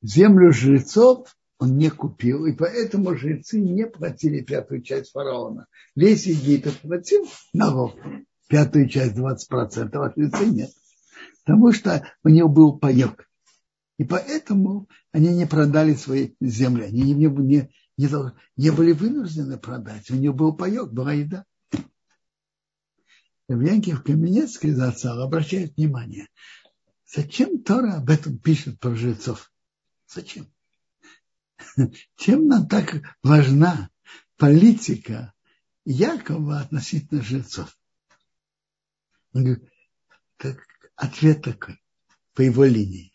[0.00, 5.66] землю жрецов он не купил, и поэтому жрецы не платили пятую часть фараона.
[5.94, 7.96] Весь Египет платил налог,
[8.48, 10.70] пятую часть 20%, а жрецы нет.
[11.44, 13.28] Потому что у него был паек.
[13.98, 16.84] И поэтому они не продали свои земли.
[16.84, 18.08] Они не, не, не,
[18.56, 20.10] не были вынуждены продать.
[20.10, 21.44] У него был паек, была еда.
[23.48, 26.28] Янкив Каменецкий зацал обращает внимание,
[27.12, 29.52] зачем Тора об этом пишет про жрецов?
[30.06, 30.52] Зачем?
[32.16, 33.90] Чем нам так важна
[34.36, 35.34] политика
[35.84, 37.76] Якова относительно жрецов?
[39.32, 39.68] Он говорит,
[40.36, 40.58] так,
[40.96, 41.80] ответ такой,
[42.34, 43.12] по его линии.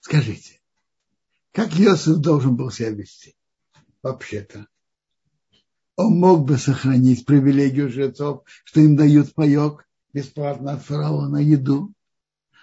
[0.00, 0.60] Скажите,
[1.52, 3.36] как Иосиф должен был себя вести?
[4.02, 4.66] Вообще-то,
[5.96, 11.93] он мог бы сохранить привилегию жрецов, что им дают паек бесплатно от фараона еду.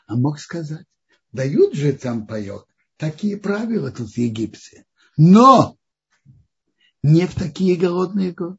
[0.07, 0.85] А мог сказать,
[1.31, 2.65] дают жрецам паек,
[2.97, 4.85] такие правила тут в Египте.
[5.17, 5.77] Но
[7.03, 8.57] не в такие голодные годы.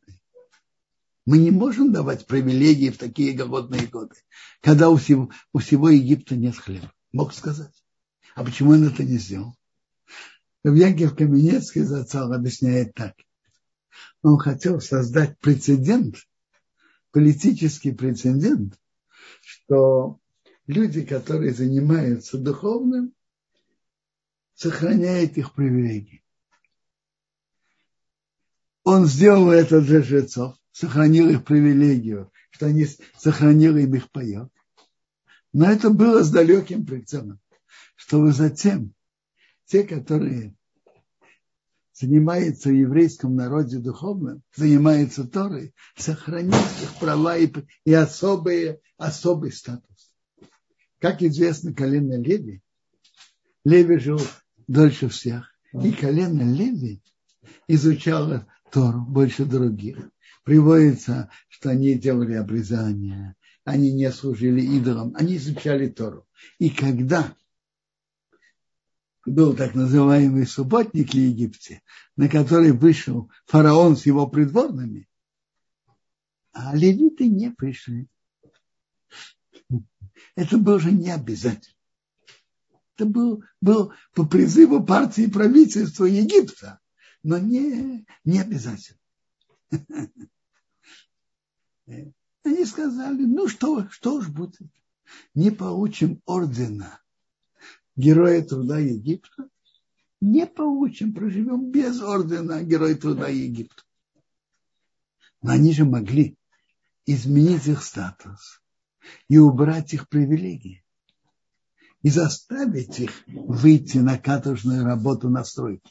[1.25, 4.17] Мы не можем давать привилегии в такие голодные годы,
[4.61, 6.93] когда у всего, у всего Египта нет хлеба.
[7.13, 7.75] Мог сказать.
[8.35, 9.55] А почему он это не сделал?
[10.65, 13.15] Яков Каменецкий зацал объясняет так–
[14.23, 16.17] он хотел создать прецедент,
[17.11, 18.79] политический прецедент,
[19.41, 20.19] что
[20.67, 23.15] люди, которые занимаются духовным,
[24.55, 26.23] сохраняют их привилегии.
[28.85, 32.87] Он сделал это для жрецов, сохранил их привилегию, что они
[33.19, 34.49] сохранили им их паек.
[35.53, 37.41] Но это было с далеким прицелом,
[37.95, 38.95] чтобы затем
[39.67, 40.55] те, которые
[41.93, 47.53] занимается в еврейском народе духовным, занимается Торой, сохранить их права и,
[47.85, 50.12] и особые, особый статус.
[51.03, 52.63] Как известно, колено Леви,
[53.65, 54.21] Леви жил
[54.69, 57.03] дольше всех, и колено Леви
[57.67, 59.99] изучало Тору больше других.
[60.45, 63.35] Приводится, что они делали обрезание,
[63.65, 66.25] они не служили идолам, они изучали Тору.
[66.61, 67.35] И когда
[69.27, 71.83] был так называемый субботник в Египте,
[72.15, 75.09] на который вышел фараон с его придворными,
[76.53, 78.07] а левиты не пришли.
[80.35, 81.75] Это было же не обязательно.
[82.97, 86.81] Это был, был по призыву партии правительства Египта,
[87.23, 88.99] но не, не обязательно.
[92.45, 94.61] Они сказали, ну что, что ж будет,
[95.35, 97.01] не получим ордена
[97.97, 99.49] героя труда Египта,
[100.21, 103.83] не получим, проживем без ордена Героя труда Египта.
[105.43, 106.37] Но они же могли
[107.07, 108.62] изменить их статус
[109.29, 110.83] и убрать их привилегии
[112.03, 115.91] и заставить их выйти на каторжную работу на стройке.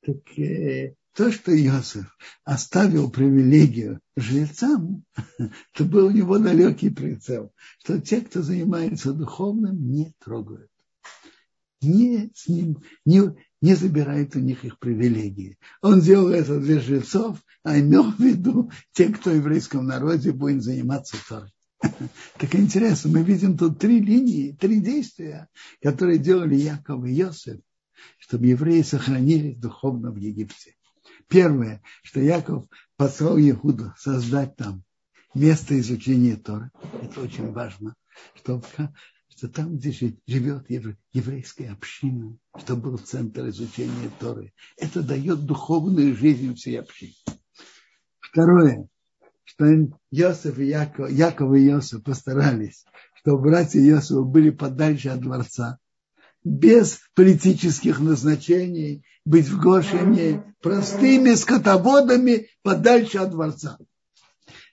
[0.00, 5.04] Так э, то, что Иосиф оставил привилегию жрецам,
[5.38, 10.70] это был у него далекий прицел, что те, кто занимается духовным, не трогают.
[11.80, 13.22] Не с ним, не,
[13.60, 15.58] не забирает у них их привилегии.
[15.82, 20.62] Он делал это для жрецов, а имел в виду те, кто в еврейском народе будет
[20.62, 21.53] заниматься Торой.
[22.38, 25.48] Так интересно, мы видим тут три линии, три действия,
[25.82, 27.60] которые делали Яков и Йосиф,
[28.18, 30.76] чтобы евреи сохранились духовно в Египте.
[31.28, 32.66] Первое, что Яков
[32.96, 34.84] послал Иуду создать там
[35.34, 36.70] место изучения Торы.
[37.02, 37.94] Это очень важно,
[38.34, 38.64] чтобы
[39.36, 40.70] что там, где живет
[41.12, 47.16] еврейская община, что был центр изучения Торы, это дает духовную жизнь всей общине.
[48.20, 48.88] Второе,
[49.44, 49.66] что
[50.10, 52.84] Иосиф и Яков, Яков и Иосиф постарались,
[53.14, 55.78] чтобы братья Иосифа были подальше от дворца,
[56.42, 63.78] без политических назначений, быть в Гошине простыми скотоводами подальше от дворца.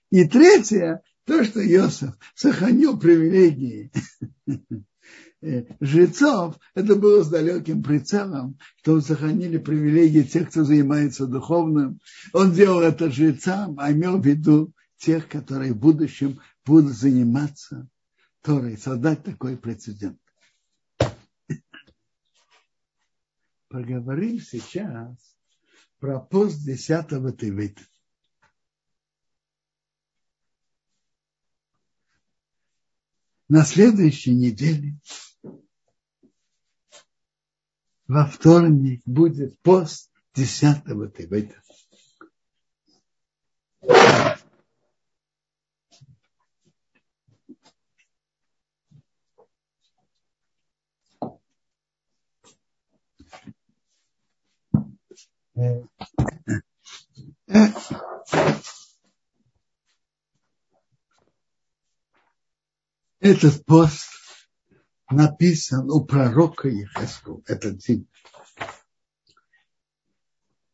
[0.10, 3.92] И третье, то, что Иосиф сохранил привилегии
[5.42, 12.00] жрецов, это было с далеким прицелом, что он сохранили привилегии тех, кто занимается духовным.
[12.34, 17.88] Он делал это жрецам, а имел в виду тех, которые в будущем будут заниматься
[18.42, 20.20] Торой, создать такой прецедент.
[23.68, 25.16] Поговорим сейчас
[26.00, 27.82] про пост 10 Тевита.
[33.52, 34.96] На следующей неделе,
[38.08, 41.62] во вторник, будет пост 10 Тевета.
[63.22, 64.10] Этот пост
[65.12, 68.08] написан у пророка Ехеску, этот день.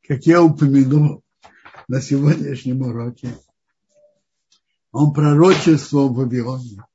[0.07, 1.25] Как я упомянул
[1.89, 3.37] на сегодняшнем уроке,
[4.93, 6.85] он пророчествовал в Вавилоне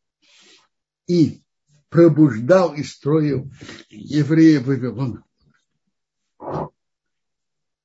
[1.07, 1.42] и
[1.90, 3.53] пробуждал и строил
[3.90, 5.22] евреев Вавилона.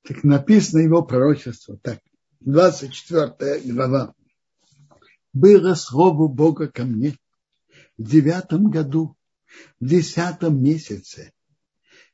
[0.04, 2.00] Так написано его пророчество так.
[2.40, 4.14] 24 глава.
[5.34, 7.18] Было слово Бога ко мне
[8.04, 9.16] девятом году,
[9.80, 11.32] в десятом месяце,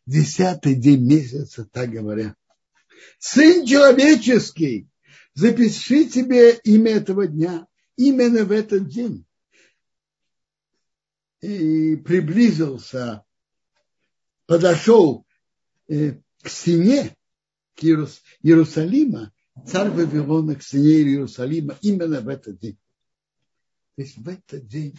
[0.07, 2.37] десятый день месяца, так говоря.
[3.19, 4.89] Сын человеческий,
[5.35, 7.67] запиши тебе имя этого дня,
[7.97, 9.27] именно в этот день.
[11.41, 13.25] И приблизился,
[14.47, 15.27] подошел
[15.89, 16.13] э,
[16.43, 17.15] к стене
[17.75, 19.33] к Иерусалима,
[19.67, 22.79] царь Вавилона к стене Иерусалима именно в этот день.
[23.97, 24.99] То есть в этот день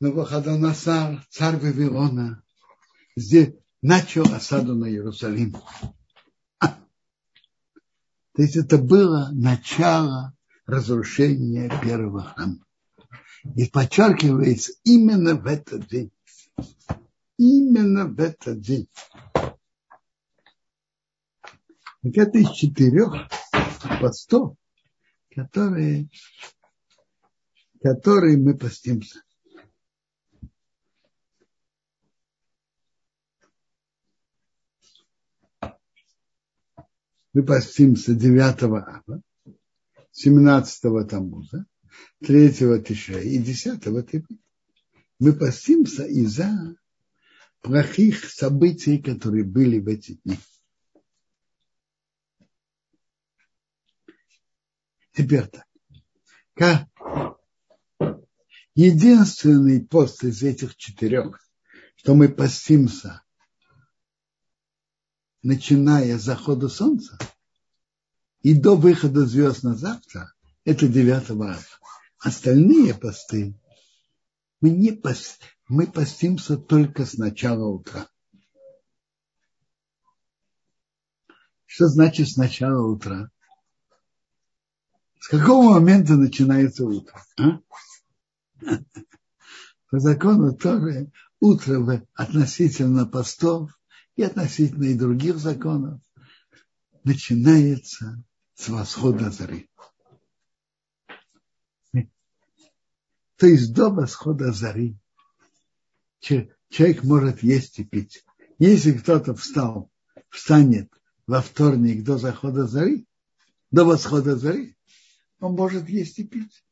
[0.00, 2.42] Навуходоносор, царь Вавилона,
[3.16, 5.54] здесь начал осаду на Иерусалим.
[6.58, 10.34] А, то есть это было начало
[10.64, 12.64] разрушения первого храма.
[13.54, 16.10] И подчеркивается именно в этот день.
[17.36, 18.88] Именно в этот день.
[22.02, 23.12] Так это из четырех
[24.00, 24.56] постов,
[25.34, 26.08] которые,
[27.82, 29.20] которые мы постимся.
[37.32, 39.22] Мы постимся 9 ава,
[40.12, 41.66] 17 Тамуза,
[42.20, 44.26] 3 Тиша и 10 Тибет.
[45.18, 46.76] Мы постимся из-за
[47.60, 50.38] плохих событий, которые были в эти дни.
[55.12, 55.66] Теперь так.
[56.54, 56.88] Как
[58.74, 61.38] единственный пост из этих четырех,
[61.96, 63.22] что мы постимся
[65.42, 67.18] начиная с захода солнца
[68.42, 70.32] и до выхода звезд на завтра,
[70.64, 71.58] это 9 ава.
[72.18, 73.54] Остальные посты
[74.60, 78.08] мы, не пост, мы постимся только с начала утра.
[81.64, 83.30] Что значит с начала утра?
[85.18, 87.24] С какого момента начинается утро?
[87.38, 87.60] А?
[89.90, 91.10] По закону Торы
[91.40, 93.79] утро относительно постов
[94.16, 96.00] и относительно и других законов,
[97.04, 98.22] начинается
[98.54, 99.68] с восхода зары.
[103.36, 104.96] То есть до восхода зары
[106.20, 108.24] человек может есть и пить.
[108.58, 109.90] Если кто-то встал,
[110.28, 110.92] встанет
[111.26, 113.06] во вторник до захода зары,
[113.70, 114.76] до восхода зары,
[115.38, 116.62] он может есть и пить.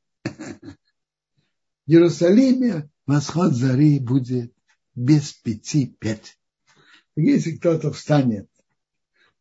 [1.89, 4.53] В Иерусалиме восход зари будет
[4.95, 6.38] без пяти пять.
[7.21, 8.49] Если кто-то встанет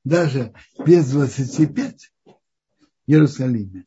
[0.04, 0.52] даже
[0.84, 2.32] без 25 в
[3.06, 3.86] Иерусалиме,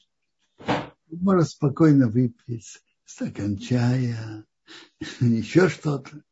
[1.11, 4.45] может спокойно выпить стакан чая,
[5.21, 6.23] еще что-то.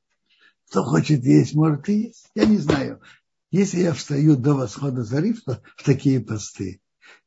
[0.69, 2.31] Кто хочет есть, может и есть.
[2.37, 3.01] Я не знаю.
[3.51, 6.81] Если я встаю до восхода зари в, такие посты,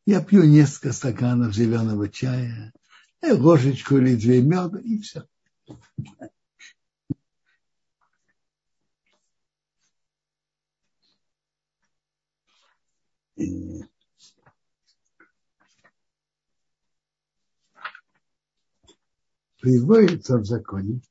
[0.06, 2.72] я пью несколько стаканов зеленого чая,
[3.22, 5.26] ложечку или две меда, и все.
[19.60, 21.02] Приводится в законе,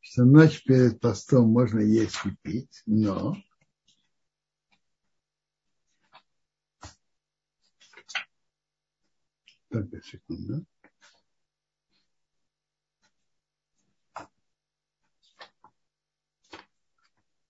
[0.00, 3.36] что ночь перед постом можно есть и пить, но
[9.72, 10.66] Только секунду.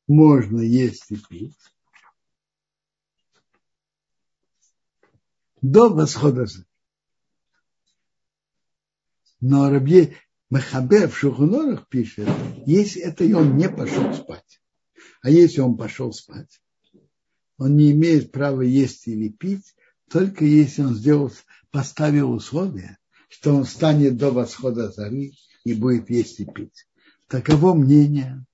[0.07, 1.72] Можно есть и пить
[5.63, 6.47] до восхода
[9.41, 10.17] Но Рабье
[10.51, 12.29] Махабер в Шухунорах пишет,
[12.67, 14.61] если это и он не пошел спать,
[15.23, 16.61] а если он пошел спать,
[17.57, 19.75] он не имеет права есть или пить,
[20.11, 21.33] только если он сделал,
[21.71, 22.99] поставил условие,
[23.29, 25.35] что он станет до восхода зари
[25.65, 26.87] и будет есть и пить.
[27.29, 28.45] Таково мнение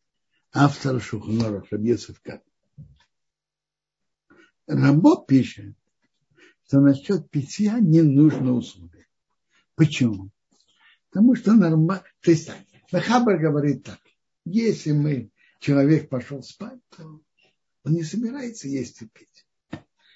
[0.53, 2.43] автора Шухунора Шабьесовка.
[4.67, 5.75] Рабо пишет,
[6.69, 9.07] что насчет питья не нужно условия.
[9.75, 10.31] Почему?
[11.09, 12.05] Потому что нормально.
[12.21, 12.51] То есть
[12.93, 13.99] Махабар говорит так.
[14.45, 17.23] Если мы, человек пошел спать, то
[17.85, 19.47] он не собирается есть и пить.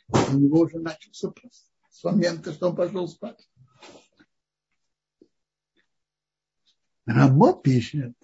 [0.05, 3.48] У него уже начался пост с момента, что он пошел спать.
[7.07, 8.14] Рамо пишет,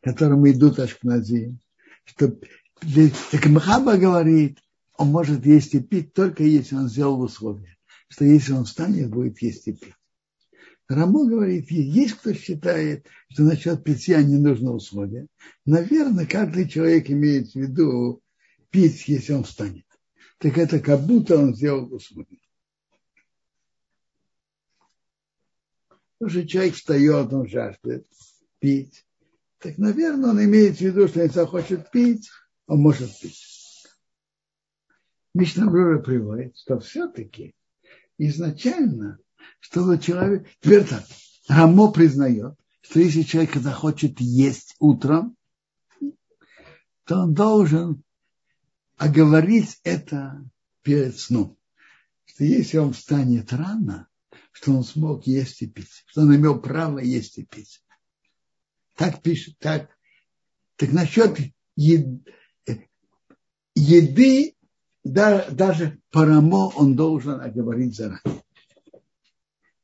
[0.00, 1.58] которому идут Ашкнази,
[2.04, 4.58] что так Махаба говорит,
[5.00, 7.78] он может есть и пить только если он сделал условие,
[8.08, 9.94] что если он встанет, будет есть и пить.
[10.88, 15.26] Рамо говорит, есть кто считает, что насчет питья не нужно условия.
[15.64, 18.20] Наверное, каждый человек имеет в виду
[18.68, 19.86] пить, если он встанет.
[20.36, 22.42] Так это как будто он сделал условие.
[26.18, 28.06] Потому что человек встает, он жаждет
[28.58, 29.06] пить.
[29.60, 32.28] Так, наверное, он имеет в виду, что если он хочет пить,
[32.66, 33.49] он может пить.
[35.34, 37.54] Мишнабрура приводит, что все-таки
[38.18, 39.18] изначально
[39.60, 40.46] чтобы человек...
[40.60, 41.04] Теперь так,
[41.48, 45.36] Рамо признает, что если человек захочет есть утром,
[47.04, 48.02] то он должен
[48.96, 50.44] оговорить это
[50.82, 51.56] перед сном.
[52.24, 54.08] Что если он встанет рано,
[54.52, 57.82] что он смог есть и пить, что он имел право есть и пить.
[58.96, 59.90] Так пишет, так.
[60.76, 61.38] Так насчет
[61.76, 62.22] еды,
[63.74, 64.56] еды
[65.04, 68.42] да, даже парамо он должен оговорить заранее.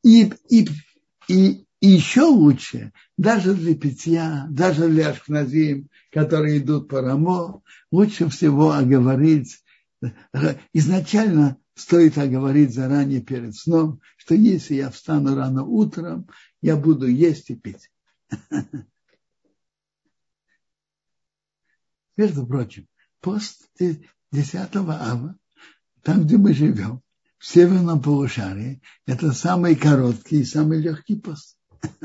[0.03, 0.69] И, и,
[1.29, 8.29] и, и еще лучше, даже для питья, даже для ашкназим, которые идут по рамо, лучше
[8.29, 9.63] всего оговорить,
[10.73, 16.29] изначально стоит оговорить заранее перед сном, что если я встану рано утром,
[16.63, 17.91] я буду есть и пить.
[22.17, 22.87] Между прочим,
[23.21, 23.69] пост
[24.33, 25.37] 10 ава,
[26.03, 27.03] там, где мы живем,
[27.39, 31.59] в северном полушарии это самый короткий и самый легкий пост.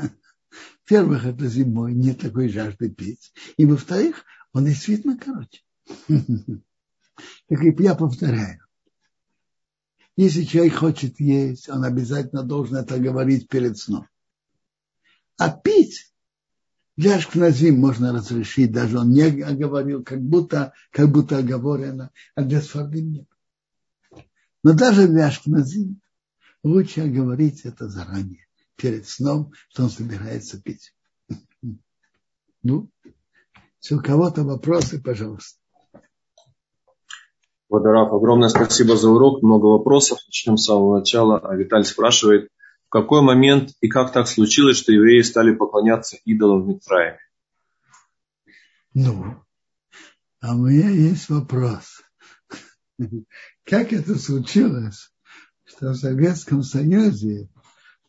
[0.84, 3.32] Во-первых, это зимой, нет такой жажды пить.
[3.56, 5.62] И во-вторых, он действительно короче.
[7.48, 8.66] Так я повторяю.
[10.16, 14.08] Если человек хочет есть, он обязательно должен это говорить перед сном.
[15.36, 16.11] А пить
[16.96, 22.60] для ашкназим можно разрешить, даже он не оговорил, как будто, как будто оговорено, а для
[22.60, 23.28] сфардим нет.
[24.62, 26.00] Но даже для Ашкназим
[26.62, 30.94] лучше говорить это заранее, перед сном, что он собирается пить.
[32.64, 32.88] Ну,
[33.80, 35.58] если у кого-то вопросы, пожалуйста.
[37.68, 40.20] Водорав, огромное спасибо за урок, много вопросов.
[40.28, 41.40] Начнем с самого начала.
[41.40, 42.50] А Виталий спрашивает,
[42.92, 47.18] какой момент и как так случилось, что евреи стали поклоняться идолам в Митраиме?
[48.92, 49.42] Ну,
[50.40, 52.02] а у меня есть вопрос.
[53.64, 55.10] Как это случилось,
[55.64, 57.48] что в Советском Союзе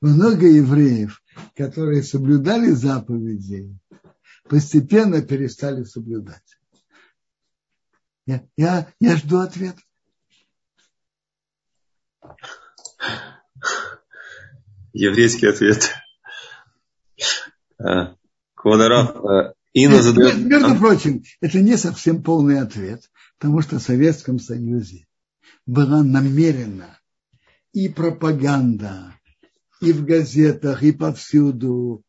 [0.01, 1.23] много евреев,
[1.55, 3.79] которые соблюдали заповеди,
[4.49, 6.59] постепенно перестали соблюдать?
[8.25, 9.79] Я, я, я жду ответа.
[14.93, 15.91] Еврейский ответ.
[17.79, 18.13] Э,
[18.53, 20.37] Квадаров, э, Инна задает...
[20.37, 23.01] Между прочим, это не совсем полный ответ,
[23.39, 25.07] потому что в Советском Союзе
[25.65, 26.99] была намерена
[27.73, 29.15] и пропаганда,
[29.81, 32.03] и в газетах, и повсюду.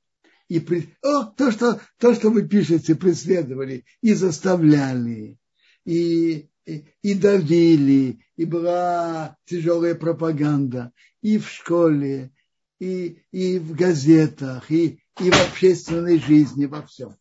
[0.48, 0.94] И при...
[1.02, 5.38] О, то, что, то, что вы пишете, преследовали и заставляли,
[5.86, 12.33] и, и, и давили, и была тяжелая пропаганда и в школе,
[12.78, 17.16] и, и в газетах, и, и в общественной жизни, во всем.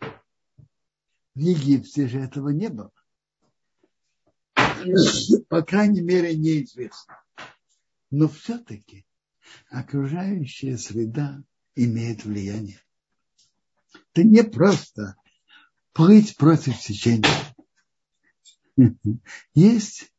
[0.00, 2.90] В Египте же этого не было.
[5.48, 7.22] По крайней мере, неизвестно.
[8.10, 9.04] Но все-таки
[9.70, 11.42] окружающая среда
[11.74, 12.80] имеет влияние.
[14.12, 15.16] Это не просто
[15.92, 17.28] плыть против течения.
[19.54, 20.12] Есть,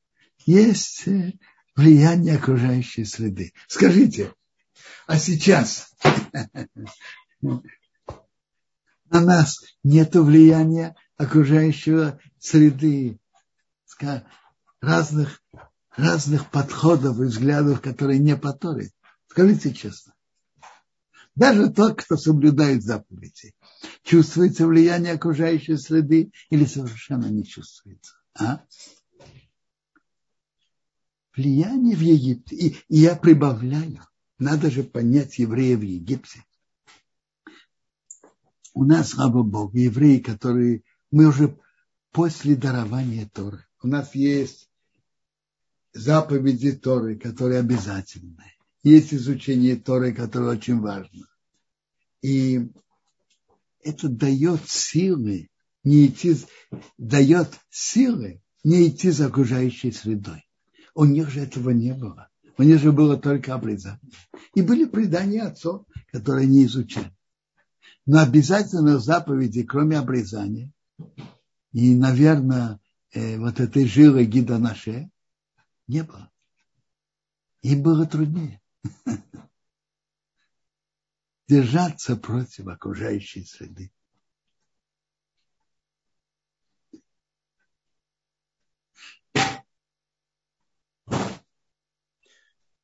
[0.45, 1.33] есть э,
[1.78, 3.53] влияние окружающей среды.
[3.67, 4.34] Скажите,
[5.05, 5.93] а сейчас
[7.41, 7.61] на
[9.11, 13.19] нас нет влияния окружающего среды,
[14.82, 15.41] разных,
[15.95, 18.57] разных подходов и взглядов, которые не по.
[19.28, 20.13] Скажите честно.
[21.36, 23.53] Даже тот, кто соблюдает заповеди,
[24.03, 28.15] чувствуется влияние окружающей среды или совершенно не чувствуется.
[28.34, 28.63] А?
[31.38, 32.55] Влияние в Египте.
[32.55, 34.03] И, и я прибавляю.
[34.39, 36.43] Надо же понять евреев в Египте.
[38.73, 40.81] У нас, слава Богу, евреи, которые
[41.11, 41.57] мы уже
[42.11, 43.63] после дарования Торы.
[43.83, 44.67] У нас есть
[45.93, 48.53] заповеди Торы, которые обязательны.
[48.81, 51.27] Есть изучение Торы, которое очень важно.
[52.23, 52.67] И
[53.81, 55.49] это дает силы
[55.83, 56.35] не идти,
[56.97, 60.46] дает силы не идти за окружающей средой.
[60.97, 62.27] У них же этого не было.
[62.57, 64.01] У них же было только обрезание.
[64.55, 67.15] И были предания отцов, которые не изучали.
[68.07, 70.73] Но обязательно заповеди, кроме обрезания,
[71.71, 72.79] и, наверное,
[73.11, 75.11] э, вот этой жилы гида наше
[75.85, 76.31] не было.
[77.61, 78.59] Им было труднее
[81.47, 83.91] держаться против окружающей среды.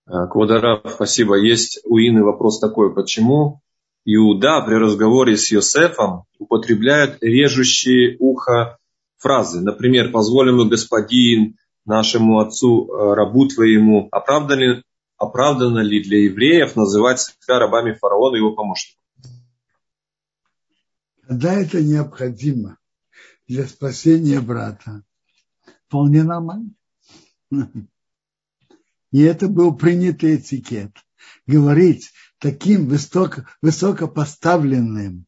[0.05, 1.35] А, Квадарав, спасибо.
[1.35, 2.93] Есть у Ины вопрос такой.
[2.93, 3.61] Почему
[4.05, 8.77] Иуда при разговоре с Йосефом употребляет режущие ухо
[9.17, 9.61] фразы?
[9.61, 14.83] Например, позволим господин нашему отцу, э, рабу твоему, оправдано ли,
[15.17, 19.01] оправдано ли для евреев называть себя рабами фараона и его помощников?
[21.25, 22.77] Когда это необходимо
[23.47, 25.03] для спасения брата,
[25.87, 26.71] вполне нормально.
[29.13, 30.91] И это был принятый этикет.
[31.45, 35.25] Говорить таким высоко, высокопоставленным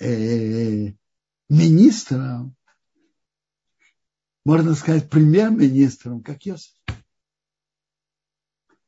[0.00, 0.92] э,
[1.48, 2.56] министром,
[4.44, 6.74] можно сказать, премьер-министром, как Йосиф.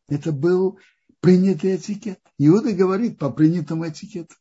[0.08, 0.80] Это был
[1.20, 2.20] принятый этикет.
[2.38, 4.34] Иуда говорит по принятому этикету.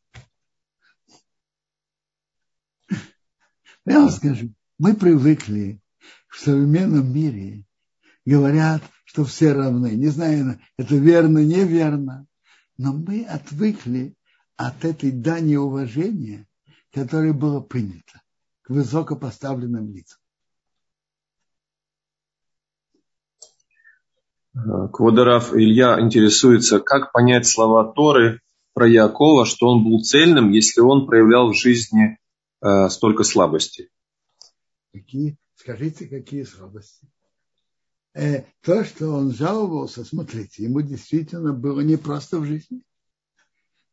[3.86, 5.80] Я вам скажу, мы привыкли
[6.28, 7.64] в современном мире
[8.28, 9.92] говорят, что все равны.
[9.96, 12.26] Не знаю, это верно, неверно.
[12.76, 14.14] Но мы отвыкли
[14.56, 16.46] от этой дани уважения,
[16.92, 18.20] которое было принято
[18.60, 20.20] к высокопоставленным лицам.
[24.92, 28.42] Квадорав Илья интересуется, как понять слова Торы
[28.74, 32.18] про Якова, что он был цельным, если он проявлял в жизни
[32.60, 33.88] э, столько слабостей.
[34.92, 37.08] Какие, скажите, какие слабости?
[38.18, 42.82] Э, то, что он жаловался, смотрите, ему действительно было непросто в жизни.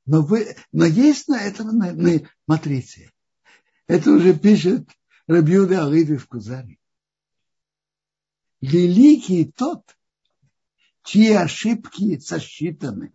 [0.05, 3.11] Но, вы, но есть на этом, на, на, смотрите,
[3.87, 4.89] это уже пишет
[5.27, 6.77] Рабиуда Алиби в Кузаре.
[8.61, 9.83] Великий тот,
[11.03, 13.13] чьи ошибки сосчитаны.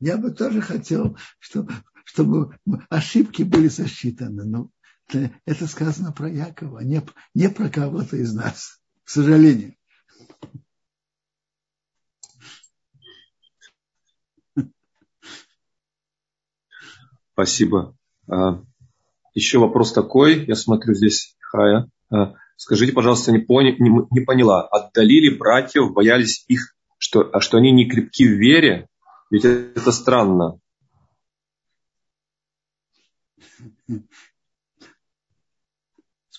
[0.00, 1.72] Я бы тоже хотел, чтобы,
[2.04, 2.58] чтобы
[2.90, 4.44] ошибки были сосчитаны.
[4.44, 4.70] Но
[5.08, 7.02] это сказано про Якова, не,
[7.34, 9.74] не про кого-то из нас, к сожалению.
[17.32, 17.96] Спасибо.
[18.30, 18.62] А,
[19.34, 21.90] еще вопрос такой, я смотрю здесь Хая.
[22.10, 27.56] А, скажите, пожалуйста, не, поня, не, не поняла, отдалили братьев, боялись их, что, а что
[27.58, 28.88] они не крепки в вере?
[29.30, 30.60] Ведь это странно.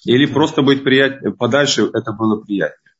[0.05, 2.93] Или просто быть приятнее, подальше это было приятнее?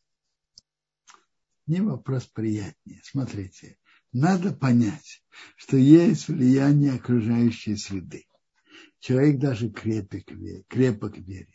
[1.68, 3.00] Не вопрос приятнее.
[3.04, 3.78] Смотрите,
[4.12, 5.24] надо понять,
[5.56, 8.26] что есть влияние окружающей среды.
[9.00, 10.24] Человек даже крепок,
[10.68, 11.54] крепок вере.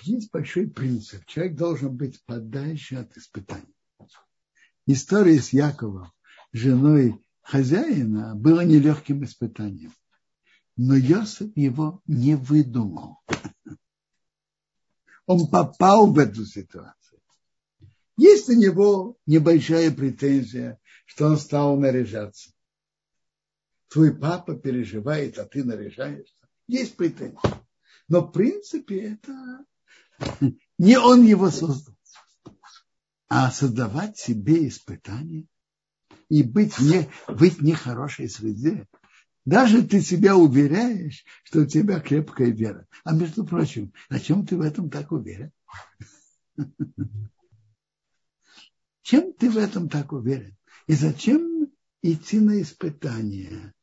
[0.00, 1.24] Есть большой принцип.
[1.26, 3.74] Человек должен быть подальше от испытаний.
[4.86, 6.12] История с Яковом,
[6.52, 9.92] женой хозяина, была нелегким испытанием.
[10.76, 13.18] Но Йосиф его не выдумал.
[15.26, 17.20] Он попал в эту ситуацию.
[18.16, 22.50] Есть у него небольшая претензия, что он стал наряжаться.
[23.88, 26.34] Твой папа переживает, а ты наряжаешься.
[26.66, 27.40] Есть претензия.
[28.08, 29.64] Но в принципе это
[30.78, 31.94] не он его создал.
[33.28, 35.46] А создавать себе испытания
[36.28, 38.86] и быть не, быть нехорошей среде.
[39.44, 42.86] Даже ты себя уверяешь, что у тебя крепкая вера.
[43.04, 45.50] А между прочим, на чем ты в этом так уверен?
[49.02, 50.56] Чем ты в этом так уверен?
[50.86, 51.68] И зачем
[52.02, 53.74] идти на испытания?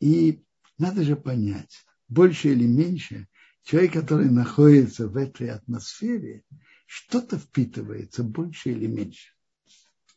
[0.00, 0.42] И
[0.78, 3.28] надо же понять, больше или меньше,
[3.62, 6.42] человек, который находится в этой атмосфере,
[6.86, 9.30] что-то впитывается больше или меньше.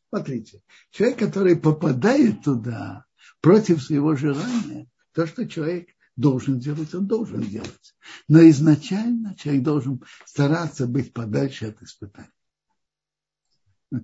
[0.09, 3.06] Смотрите, человек, который попадает туда
[3.47, 5.87] против своего желания, то, что человек
[6.17, 7.95] должен делать, он должен делать.
[8.27, 12.27] Но изначально человек должен стараться быть подальше от испытаний.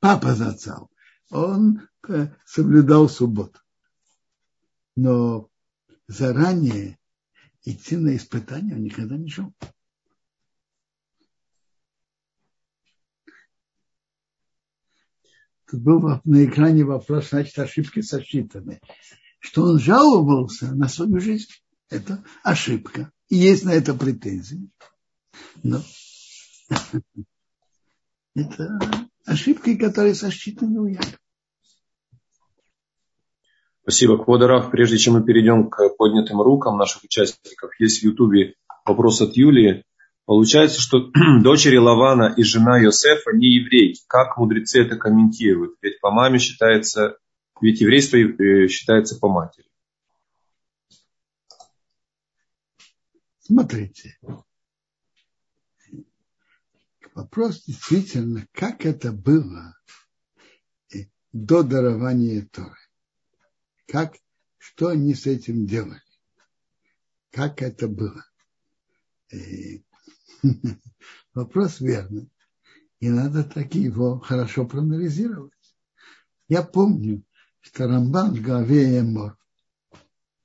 [0.00, 0.90] Папа зацал,
[1.30, 3.60] он э, соблюдал субботу.
[4.96, 5.48] Но
[6.08, 6.98] заранее
[7.62, 9.54] идти на испытания он никогда не шел.
[15.70, 18.80] Тут был на экране вопрос, значит, ошибки сосчитаны.
[19.38, 21.50] Что он жаловался на свою жизнь.
[21.90, 23.12] Это ошибка.
[23.28, 24.70] И есть на это претензии.
[25.62, 25.82] Но
[28.34, 28.78] это
[29.26, 31.18] ошибки, которые сосчитаны у Якова.
[33.82, 34.70] Спасибо, Квадарав.
[34.70, 38.54] Прежде чем мы перейдем к поднятым рукам наших участников, есть в Ютубе
[38.84, 39.84] вопрос от Юлии.
[40.28, 41.10] Получается, что
[41.42, 44.02] дочери Лавана и жена Йосефа не еврейки.
[44.06, 45.78] Как мудрецы это комментируют?
[45.80, 47.16] Ведь по маме считается,
[47.62, 49.66] ведь еврейство э, считается по матери.
[53.38, 54.18] Смотрите.
[57.14, 59.78] Вопрос действительно, как это было
[61.32, 62.76] до дарования Торы.
[63.86, 64.14] Как,
[64.58, 66.02] что они с этим делали.
[67.30, 68.22] Как это было.
[71.34, 72.30] Вопрос верный.
[73.00, 75.52] И надо так его хорошо проанализировать.
[76.48, 77.22] Я помню,
[77.60, 79.04] что Рамбан в главе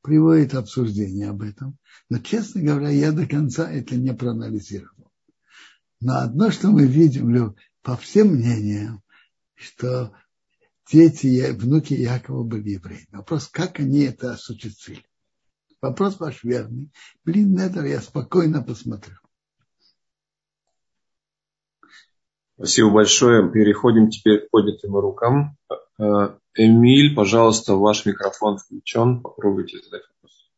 [0.02, 1.78] приводит обсуждение об этом,
[2.10, 5.12] но, честно говоря, я до конца это не проанализировал.
[6.02, 9.02] Но одно, что мы видим по всем мнениям,
[9.56, 10.14] что
[10.92, 13.08] дети, внуки Якова были евреи.
[13.12, 15.06] Вопрос, как они это осуществили.
[15.82, 16.92] Вопрос ваш верный.
[17.24, 19.16] Блин, это я спокойно посмотрю.
[22.64, 23.52] Спасибо большое.
[23.52, 25.58] Переходим теперь к поднятым рукам.
[26.00, 29.22] Э, Эмиль, пожалуйста, ваш микрофон включен.
[29.22, 30.50] Попробуйте задать вопрос.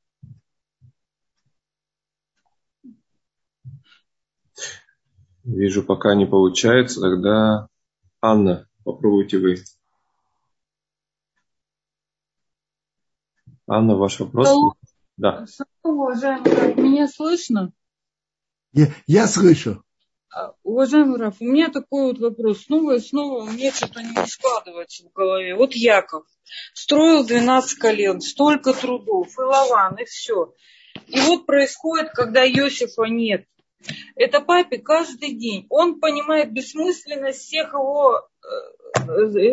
[5.45, 7.01] Вижу, пока не получается.
[7.01, 7.69] Тогда
[8.21, 9.55] Анна, попробуйте вы.
[13.65, 14.47] Анна, ваш вопрос?
[14.47, 14.73] Алло.
[15.17, 15.47] Да.
[15.81, 17.71] Уважаемый, меня слышно?
[18.73, 19.84] Я, я слышу.
[20.33, 22.63] А, уважаемый Раф, у меня такой вот вопрос.
[22.63, 25.55] Снова и снова мне что-то не складывается в голове.
[25.55, 26.25] Вот Яков
[26.73, 30.53] строил 12 колен, столько трудов, и Лаван, и все.
[31.07, 33.45] И вот происходит, когда Иосифа нет.
[34.15, 35.67] Это папе каждый день.
[35.69, 38.84] Он понимает бессмысленность всех его Э,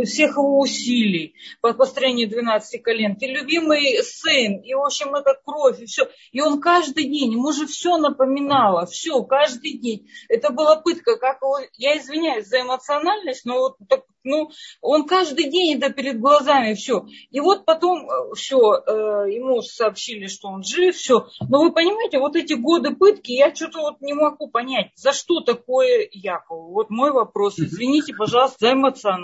[0.04, 3.16] всех его усилий по построению 12 колен.
[3.16, 6.08] Ты любимый сын, и, в общем, это кровь, и все.
[6.32, 10.08] И он каждый день, ему же все напоминало, все, каждый день.
[10.28, 15.50] Это была пытка, как его, я извиняюсь за эмоциональность, но вот так, ну, он каждый
[15.50, 17.04] день это перед глазами, все.
[17.30, 18.90] И вот потом э, все, э,
[19.32, 21.26] ему сообщили, что он жив, все.
[21.48, 25.40] Но вы понимаете, вот эти годы пытки, я что-то вот не могу понять, за что
[25.40, 26.72] такое Якову.
[26.72, 27.58] Вот мой вопрос.
[27.58, 29.21] Извините, пожалуйста, за эмоциональность.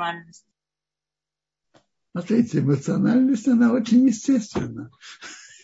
[2.13, 4.91] Смотрите, эмоциональность, она очень естественна.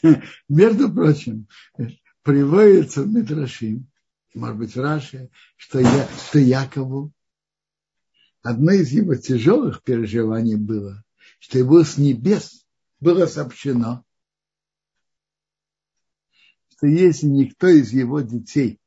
[0.48, 1.48] Между прочим,
[2.22, 3.90] приводится в Митрашим,
[4.34, 7.12] может быть, в Раше, что, я, что Якову
[8.42, 11.02] одно из его тяжелых переживаний было,
[11.38, 12.66] что его с небес
[13.00, 14.04] было сообщено,
[16.68, 18.80] что если никто из его детей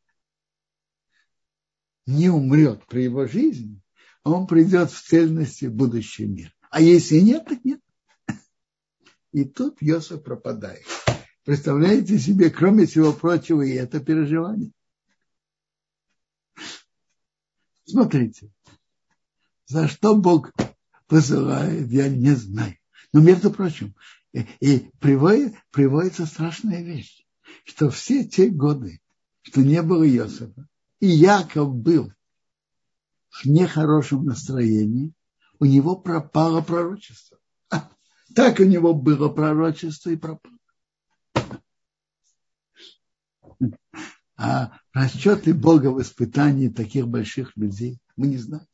[2.06, 3.82] не умрет при его жизни,
[4.28, 6.54] он придет в цельности в будущий мир.
[6.70, 7.82] А если нет, так нет.
[9.32, 10.86] И тут Йосиф пропадает.
[11.44, 14.72] Представляете себе, кроме всего прочего, и это переживание.
[17.86, 18.52] Смотрите,
[19.66, 20.52] за что Бог
[21.08, 22.76] посылает, я не знаю.
[23.14, 23.96] Но, между прочим,
[24.34, 27.26] и, и приводит, приводится страшная вещь,
[27.64, 29.00] что все те годы,
[29.42, 30.68] что не было Иосифа,
[31.00, 32.12] и Яков был
[33.46, 35.14] нехорошем настроении,
[35.60, 37.38] у него пропало пророчество.
[38.36, 40.58] Так у него было пророчество и пропало.
[44.40, 48.68] А расчеты Бога в испытании таких больших людей мы не знаем.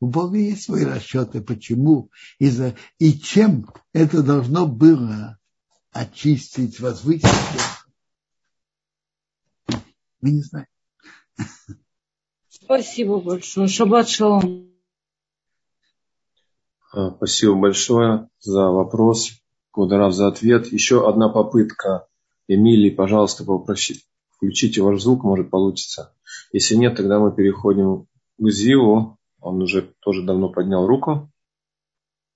[0.00, 5.38] У Бога есть свои расчеты, почему и, за, и чем это должно было
[5.92, 7.28] очистить, возвысить.
[10.20, 10.66] Мы не знаем.
[12.64, 13.68] Спасибо большое.
[13.68, 14.70] Шаббат шалом.
[16.92, 19.30] А, спасибо большое за вопрос.
[19.70, 20.72] Кударав за ответ.
[20.72, 22.06] Еще одна попытка.
[22.48, 26.14] Эмилий, пожалуйста, попросите, включите ваш звук, может получится.
[26.52, 28.06] Если нет, тогда мы переходим
[28.38, 29.18] к Зиву.
[29.40, 31.30] Он уже тоже давно поднял руку.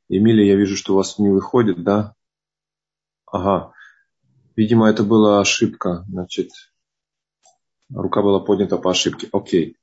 [0.08, 2.14] Эмилия, я вижу, что у вас не выходит, да?
[3.26, 3.72] Ага.
[4.56, 6.04] Видимо, это была ошибка.
[6.08, 6.50] Значит,
[7.92, 9.28] рука была поднята по ошибке.
[9.32, 9.76] Окей.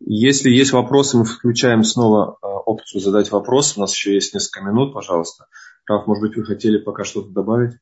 [0.00, 3.76] Если есть вопросы, мы включаем снова а, опцию задать вопрос.
[3.76, 5.46] У нас еще есть несколько минут, пожалуйста.
[5.86, 7.78] Раф, может быть, вы хотели пока что-то добавить?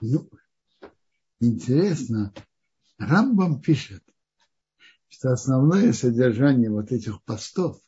[0.00, 0.28] Ну,
[1.40, 2.32] интересно,
[2.98, 4.02] Рамбам пишет,
[5.08, 7.78] что основное содержание вот этих постов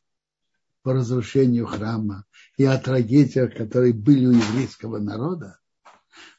[0.82, 2.26] по разрушению храма
[2.58, 5.61] и о трагедиях, которые были у еврейского народа,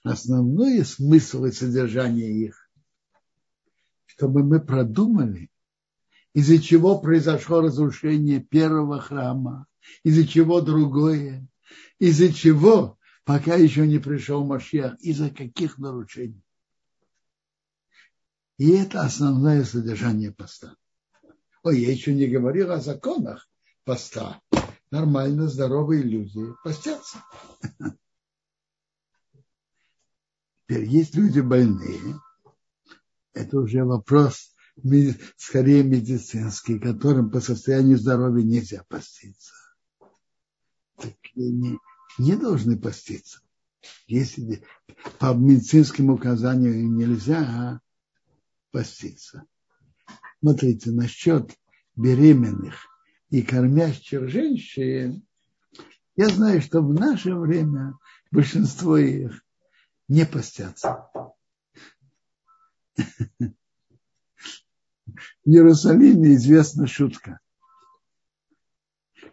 [0.04, 2.70] основной смысл и содержание их,
[4.06, 5.50] чтобы мы продумали,
[6.34, 9.68] из-за чего произошло разрушение первого храма,
[10.04, 11.48] из-за чего другое,
[12.00, 16.44] из-за чего пока еще не пришел Машьях, из-за каких нарушений.
[18.58, 20.76] И это основное содержание поста.
[21.64, 23.48] Ой, я еще не говорил о законах
[23.84, 24.42] поста.
[24.92, 27.24] Нормально здоровые люди постятся.
[30.66, 32.20] Теперь есть люди больные.
[33.34, 34.56] Это уже вопрос
[35.38, 39.54] скорее медицинский, которым по состоянию здоровья нельзя поститься.
[40.98, 41.78] Так не,
[42.18, 43.42] не должны поститься.
[44.08, 44.64] Если
[45.20, 47.82] по медицинским указаниям нельзя
[48.72, 49.44] поститься.
[50.40, 51.52] Смотрите, насчет
[51.96, 52.88] беременных
[53.30, 55.26] и кормящих женщин,
[56.16, 57.98] я знаю, что в наше время
[58.32, 59.43] большинство их
[60.08, 61.10] не постятся.
[65.46, 67.40] В Иерусалиме известна шутка,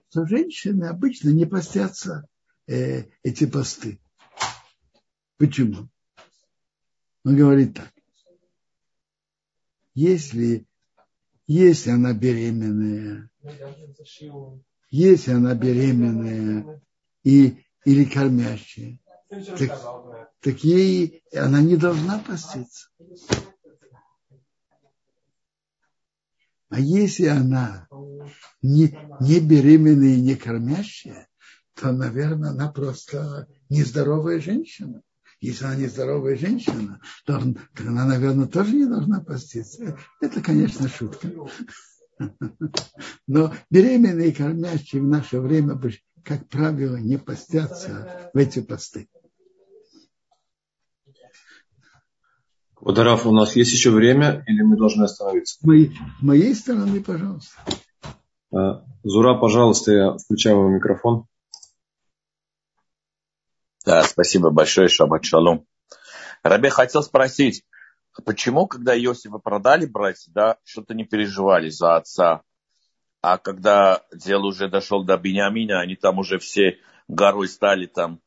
[0.08, 2.26] что женщины обычно не постятся
[2.66, 4.00] э, эти посты.
[5.36, 5.88] Почему?
[7.24, 7.92] Он говорит так.
[9.94, 10.66] Если,
[11.46, 13.30] если она беременная,
[14.90, 16.82] если она беременная
[17.22, 18.98] и, или кормящая,
[19.28, 22.88] так, так ей она не должна поститься.
[26.70, 27.88] А если она
[28.62, 31.28] не, не беременная и не кормящая,
[31.74, 35.02] то, наверное, она просто нездоровая женщина.
[35.40, 37.40] Если она нездоровая женщина, то,
[37.74, 39.98] то она, наверное, тоже не должна поститься.
[40.20, 41.28] Это, конечно, шутка.
[43.26, 45.80] Но беременные и кормящие в наше время,
[46.22, 49.08] как правило, не постятся в эти посты.
[52.80, 55.58] Водораф, у нас есть еще время или мы должны остановиться?
[55.60, 57.52] С моей, с моей стороны, пожалуйста.
[58.52, 61.26] А, Зура, пожалуйста, я включаю вам микрофон.
[63.84, 65.66] Да, спасибо большое, Шабат Шалом.
[66.42, 67.64] Рабе хотел спросить,
[68.24, 72.42] почему, когда Иосифа продали братья, да, что-то не переживали за отца,
[73.20, 76.78] а когда дело уже дошло до Бениамина, они там уже все
[77.08, 78.20] горой стали там,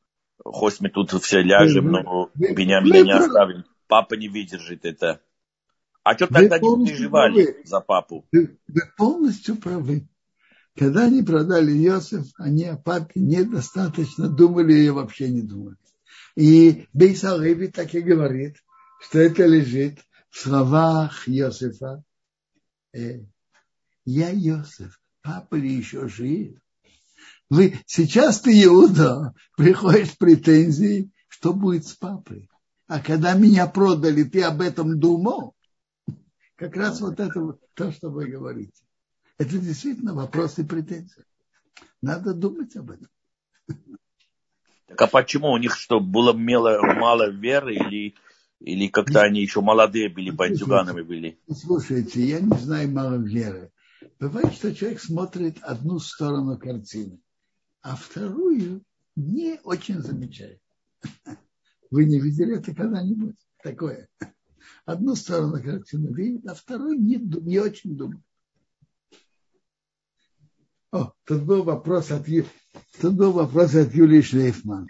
[0.44, 5.22] хоть мы тут все ляжем, но Бениамина не оставим папа не выдержит это.
[6.04, 7.62] А что тогда не переживали правы.
[7.66, 8.28] за папу?
[8.32, 10.08] Вы, вы полностью правы.
[10.76, 15.78] Когда они продали Иосиф, они о папе недостаточно думали и вообще не думали.
[16.36, 18.58] И Бейса Леви так и говорит,
[19.02, 22.04] что это лежит в словах Иосифа.
[22.92, 23.20] Э,
[24.06, 26.58] я Иосиф, папа ли еще жив?
[27.50, 32.50] Вы, сейчас ты, Иуда, приходишь с претензией, что будет с папой.
[32.94, 35.56] А когда меня продали, ты об этом думал?
[36.56, 38.84] как раз вот это то, что вы говорите.
[39.40, 41.26] Это действительно вопрос и претензия.
[42.04, 43.08] Надо думать об этом.
[44.86, 48.14] Так а почему у них что, было мало, мало веры или,
[48.60, 51.40] или как-то они еще молодые были, бандюганами были?
[51.52, 53.72] Слушайте, я не знаю мало веры.
[54.20, 57.20] Бывает, что человек смотрит одну сторону картины,
[57.82, 58.84] а вторую
[59.16, 60.62] не очень замечает.
[61.94, 63.36] Вы не видели это когда-нибудь?
[63.62, 64.10] Такое.
[64.84, 68.24] Одну сторону картины видит, а вторую не, не очень думает.
[70.92, 72.26] О, тут был вопрос от,
[73.00, 74.90] тут был вопрос от Юлии Шлейфман.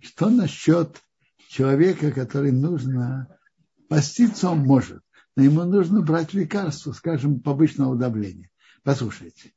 [0.00, 0.96] Что насчет
[1.48, 3.38] человека, который нужно
[3.90, 5.02] поститься, он может,
[5.36, 8.50] но ему нужно брать лекарство, скажем, повышенного давления.
[8.82, 9.52] Послушайте,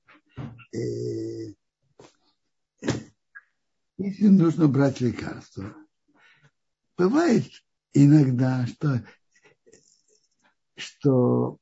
[0.73, 1.53] э,
[2.81, 2.87] э,
[3.97, 5.73] если нужно брать лекарство,
[6.97, 7.49] бывает
[7.93, 9.03] иногда, что,
[10.75, 11.57] что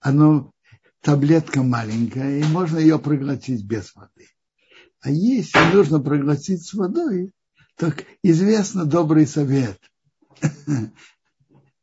[0.00, 0.52] оно
[1.00, 4.28] таблетка маленькая, и можно ее проглотить без воды.
[5.00, 7.32] А если нужно проглотить с водой,
[7.76, 9.78] так известно добрый совет.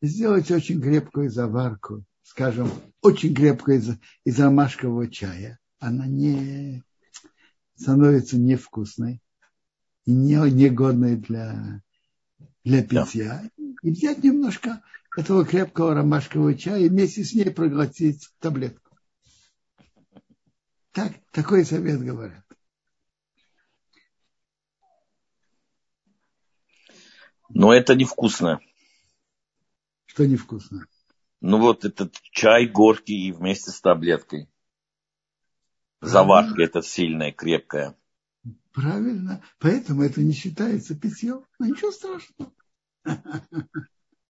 [0.01, 2.69] Сделать очень крепкую заварку, скажем,
[3.01, 3.89] очень крепкую из,
[4.25, 5.59] из ромашкового чая.
[5.79, 6.83] Она не
[7.75, 9.21] становится невкусной
[10.05, 11.81] и не, негодной для,
[12.63, 13.49] для питья.
[13.83, 14.81] И взять немножко
[15.17, 18.97] этого крепкого ромашкового чая и вместе с ней проглотить таблетку.
[20.91, 22.45] Так, такой совет говорят.
[27.49, 28.59] Но это невкусно.
[30.05, 30.85] Что невкусно?
[31.41, 34.49] Ну вот этот чай горький и вместе с таблеткой.
[36.01, 37.95] Заварка эта сильная, крепкая.
[38.73, 39.43] Правильно.
[39.59, 41.45] Поэтому это не считается питьем.
[41.59, 42.53] Но ничего страшного.